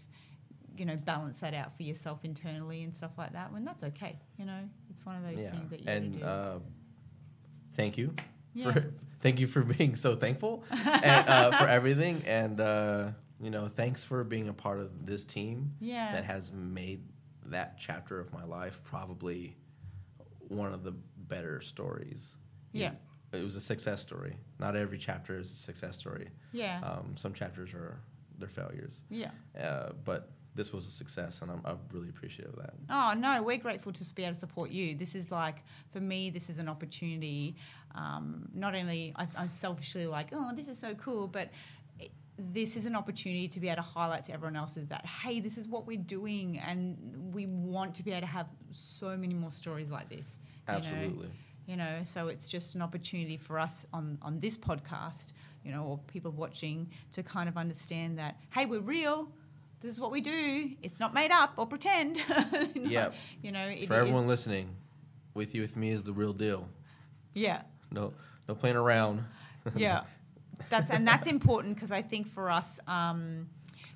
[0.77, 4.19] you know balance that out for yourself internally and stuff like that when that's okay
[4.37, 6.25] you know it's one of those Yeah, things that you and do.
[6.25, 6.59] uh,
[7.77, 8.13] thank you
[8.55, 8.73] Yeah.
[8.73, 13.09] for thank you for being so thankful and, uh, for everything, and uh,
[13.43, 17.03] you know, thanks for being a part of this team yeah that has made
[17.47, 19.57] that chapter of my life probably
[20.49, 20.93] one of the
[21.29, 22.37] better stories.
[22.73, 22.93] Yeah.
[23.33, 24.37] it was a success story.
[24.59, 26.29] Not every chapter is a success story.
[26.53, 28.01] yeah Um, some chapters are
[28.39, 29.31] they're failures, yeah
[29.61, 32.75] uh, but this was a success, and I'm, I'm really appreciative of that.
[32.91, 34.97] Oh no, we're grateful to be able to support you.
[34.97, 37.55] This is like for me, this is an opportunity.
[37.95, 41.51] Um, not only I, I'm selfishly like, oh, this is so cool, but
[41.99, 45.05] it, this is an opportunity to be able to highlight to everyone else is that
[45.07, 49.17] hey, this is what we're doing, and we want to be able to have so
[49.17, 50.39] many more stories like this.
[50.69, 50.79] you know?
[50.79, 51.29] Absolutely.
[51.67, 55.27] you know so it's just an opportunity for us on on this podcast
[55.65, 59.29] you know or people watching to kind of understand that hey we're real
[59.81, 62.21] this is what we do it's not made up or pretend
[62.75, 63.15] Yep.
[63.43, 64.67] you know For is- everyone listening,
[65.35, 66.69] with you with me is the real deal.
[67.35, 67.63] yeah
[67.93, 68.13] No,
[68.49, 69.25] no playing around.
[69.77, 70.03] yeah.
[70.69, 73.49] That's and that's important because i think for us um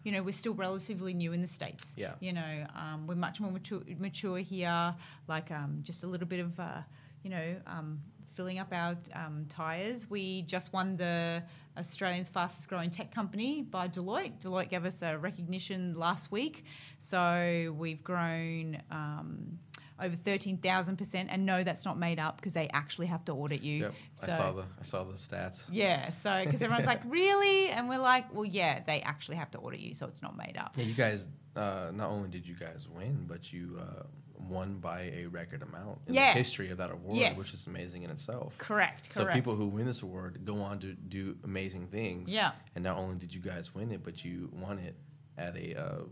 [0.02, 1.94] you know we're still relatively new in the states.
[1.96, 2.12] Yeah.
[2.20, 4.94] you know um, we're much more mature, mature here
[5.28, 6.82] like um, just a little bit of uh,
[7.22, 8.00] you know um,
[8.34, 10.10] filling up our um, tires.
[10.10, 11.42] We just won the
[11.76, 14.40] australia's fastest growing tech company by deloitte.
[14.42, 16.64] Deloitte gave us a recognition last week.
[17.00, 19.58] So we've grown um,
[20.00, 23.82] over 13,000% and no that's not made up because they actually have to audit you
[23.82, 25.62] Yep, so I saw the I saw the stats.
[25.70, 27.68] yeah, so because everyone's like, really?
[27.68, 30.56] And we're like, well, yeah, they actually have to audit you, so it's not made
[30.58, 30.74] up.
[30.76, 31.28] Yeah, you guys.
[31.56, 34.02] Uh, not only did you guys win, but you uh,
[34.48, 36.32] won by a record amount in Yeah.
[36.32, 37.36] the history of that award, Yes.
[37.38, 38.58] which is amazing in itself.
[38.58, 39.14] Correct, correct.
[39.14, 39.36] So correct.
[39.36, 42.28] people who win this award go on to do amazing things.
[42.28, 42.50] Yeah.
[42.74, 44.96] And not only did you guys win it, but you won it
[45.38, 46.02] at a uh,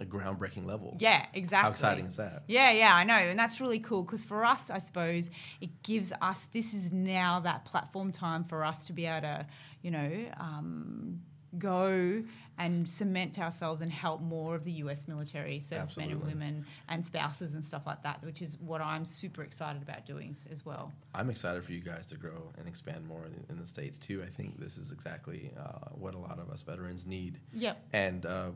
[0.00, 0.96] a groundbreaking level.
[1.00, 1.64] yeah, exactly.
[1.64, 2.44] How exciting is that?
[2.46, 3.14] Yeah, yeah, I know.
[3.14, 5.30] And that's really cool because for us, I suppose,
[5.60, 9.46] it gives us, this is now that platform time for us to be able to,
[9.82, 11.20] you know, um,
[11.58, 12.22] go
[12.58, 17.54] and cement ourselves and help more of the US military servicemen and women and spouses
[17.54, 20.92] and stuff like that, which is what I'm super excited about doing as well.
[21.14, 24.22] I'm excited for you guys to grow and expand more in, in the states too.
[24.22, 27.38] I think this is exactly uh, what a lot of us veterans need.
[27.54, 27.82] Yep.
[27.94, 28.50] And uh,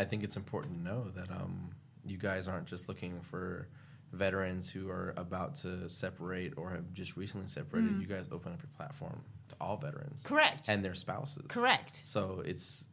[0.00, 1.70] I think it's important to know that um,
[2.06, 3.68] you guys aren't just looking for
[4.12, 7.90] veterans who are about to separate or have just recently separated.
[7.90, 8.00] Mm.
[8.00, 9.20] You guys open up your platform
[9.50, 10.70] to all veterans Correct.
[10.70, 11.44] and their spouses.
[11.48, 12.00] Correct.
[12.06, 12.86] So it's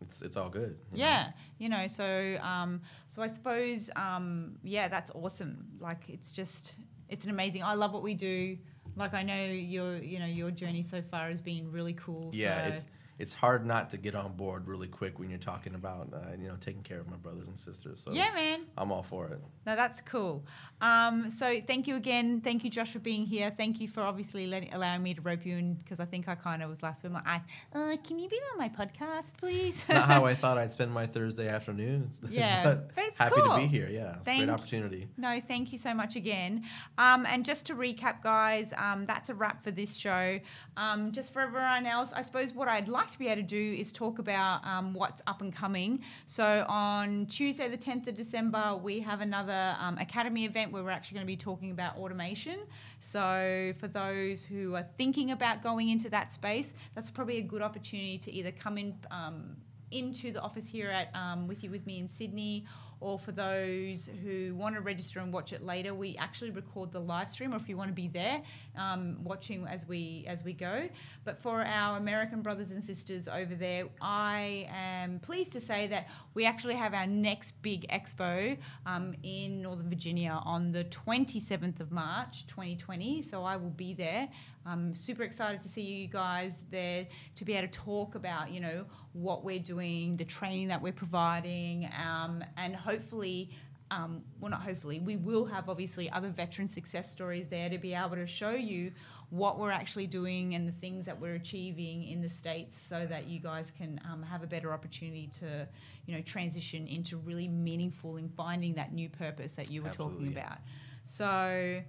[0.00, 0.76] it's it's all good.
[0.90, 1.04] you know?
[1.04, 5.66] Yeah, you know, so um, so I suppose um, yeah, that's awesome.
[5.78, 6.74] Like it's just
[7.08, 7.62] it's an amazing.
[7.62, 8.58] I love what we do.
[8.96, 12.32] Like I know your you know your journey so far has been really cool.
[12.34, 12.72] Yeah, so.
[12.72, 12.86] it's
[13.18, 16.48] it's hard not to get on board really quick when you're talking about uh, you
[16.48, 18.00] know taking care of my brothers and sisters.
[18.00, 18.66] So yeah, man.
[18.76, 19.40] I'm all for it.
[19.66, 20.44] No, that's cool.
[20.80, 22.40] Um, so thank you again.
[22.40, 23.52] Thank you, Josh, for being here.
[23.56, 26.36] Thank you for obviously letting, allowing me to rope you in because I think I
[26.36, 27.12] kind of was last week.
[27.12, 29.80] Like, uh, can you be on my podcast, please?
[29.80, 32.10] It's not how I thought I'd spend my Thursday afternoon.
[32.28, 33.54] Yeah, but, but it's happy cool.
[33.54, 33.88] to be here.
[33.90, 35.08] Yeah, it's a great opportunity.
[35.16, 36.62] No, thank you so much again.
[36.98, 40.38] Um, and just to recap, guys, um, that's a wrap for this show.
[40.76, 43.76] Um, just for everyone else, I suppose what I'd like to be able to do
[43.78, 46.02] is talk about um, what's up and coming.
[46.26, 50.90] So on Tuesday, the 10th of December, we have another um, Academy event where we're
[50.90, 52.60] actually going to be talking about automation.
[53.00, 57.62] So for those who are thinking about going into that space, that's probably a good
[57.62, 58.94] opportunity to either come in.
[59.10, 59.56] Um,
[59.90, 62.66] into the office here at um, with you with me in Sydney,
[63.00, 67.00] or for those who want to register and watch it later, we actually record the
[67.00, 67.52] live stream.
[67.52, 68.42] Or if you want to be there
[68.76, 70.88] um, watching as we as we go.
[71.24, 76.08] But for our American brothers and sisters over there, I am pleased to say that
[76.34, 81.92] we actually have our next big expo um, in Northern Virginia on the 27th of
[81.92, 83.22] March, 2020.
[83.22, 84.28] So I will be there.
[84.66, 88.60] I'm super excited to see you guys there to be able to talk about, you
[88.60, 88.84] know,
[89.18, 93.50] what we're doing, the training that we're providing, um, and hopefully,
[93.90, 97.94] um, well, not hopefully, we will have obviously other veteran success stories there to be
[97.94, 98.92] able to show you
[99.30, 103.26] what we're actually doing and the things that we're achieving in the states, so that
[103.26, 105.66] you guys can um, have a better opportunity to,
[106.06, 110.28] you know, transition into really meaningful in finding that new purpose that you were talking
[110.28, 110.40] Absolutely.
[110.40, 110.58] about.
[111.04, 111.82] So.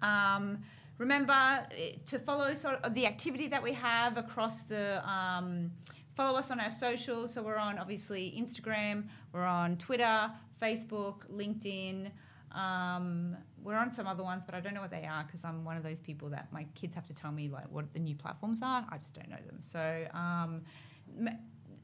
[0.00, 0.58] Um,
[0.98, 1.32] remember
[1.76, 5.70] eh, to follow sort of the activity that we have across the um,
[6.18, 7.32] follow us on our socials.
[7.32, 10.28] So we're on obviously Instagram, we're on Twitter,
[10.60, 12.10] Facebook, LinkedIn.
[12.50, 15.64] Um, we're on some other ones, but I don't know what they are because I'm
[15.64, 18.16] one of those people that my kids have to tell me like what the new
[18.16, 18.84] platforms are.
[18.90, 19.58] I just don't know them.
[19.60, 20.62] So um,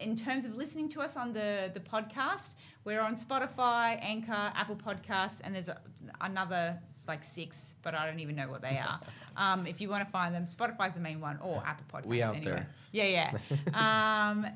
[0.00, 2.54] in terms of listening to us on the the podcast,
[2.84, 5.80] we're on Spotify, Anchor, Apple Podcasts, and there's a,
[6.22, 9.00] another like six, but I don't even know what they are.
[9.36, 12.06] Um, if you want to find them, Spotify's the main one, or Apple Podcasts.
[12.06, 12.52] We out anyway.
[12.52, 12.68] there.
[12.92, 13.36] Yeah,
[13.74, 13.74] yeah.
[14.30, 14.46] um,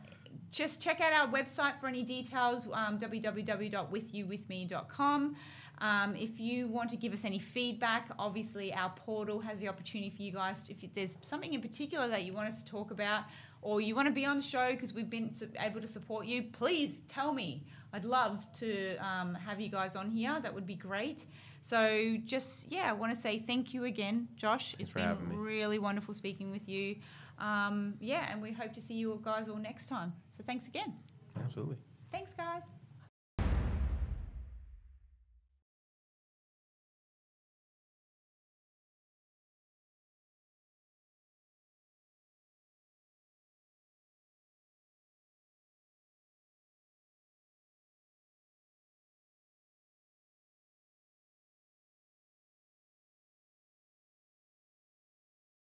[0.52, 5.36] just check out our website for any details um, www.withyouwithme.com.
[5.80, 10.10] Um, if you want to give us any feedback, obviously our portal has the opportunity
[10.10, 10.64] for you guys.
[10.68, 13.24] If there's something in particular that you want us to talk about,
[13.62, 16.44] or you want to be on the show because we've been able to support you,
[16.52, 17.64] please tell me.
[17.92, 20.38] I'd love to um, have you guys on here.
[20.40, 21.26] That would be great.
[21.60, 24.74] So just yeah, I want to say thank you again, Josh.
[24.76, 26.96] Thanks it's been really wonderful speaking with you.
[27.38, 30.12] Um, yeah, and we hope to see you guys all next time.
[30.30, 30.94] So thanks again.
[31.36, 31.76] Absolutely.
[32.10, 32.62] Thanks, guys.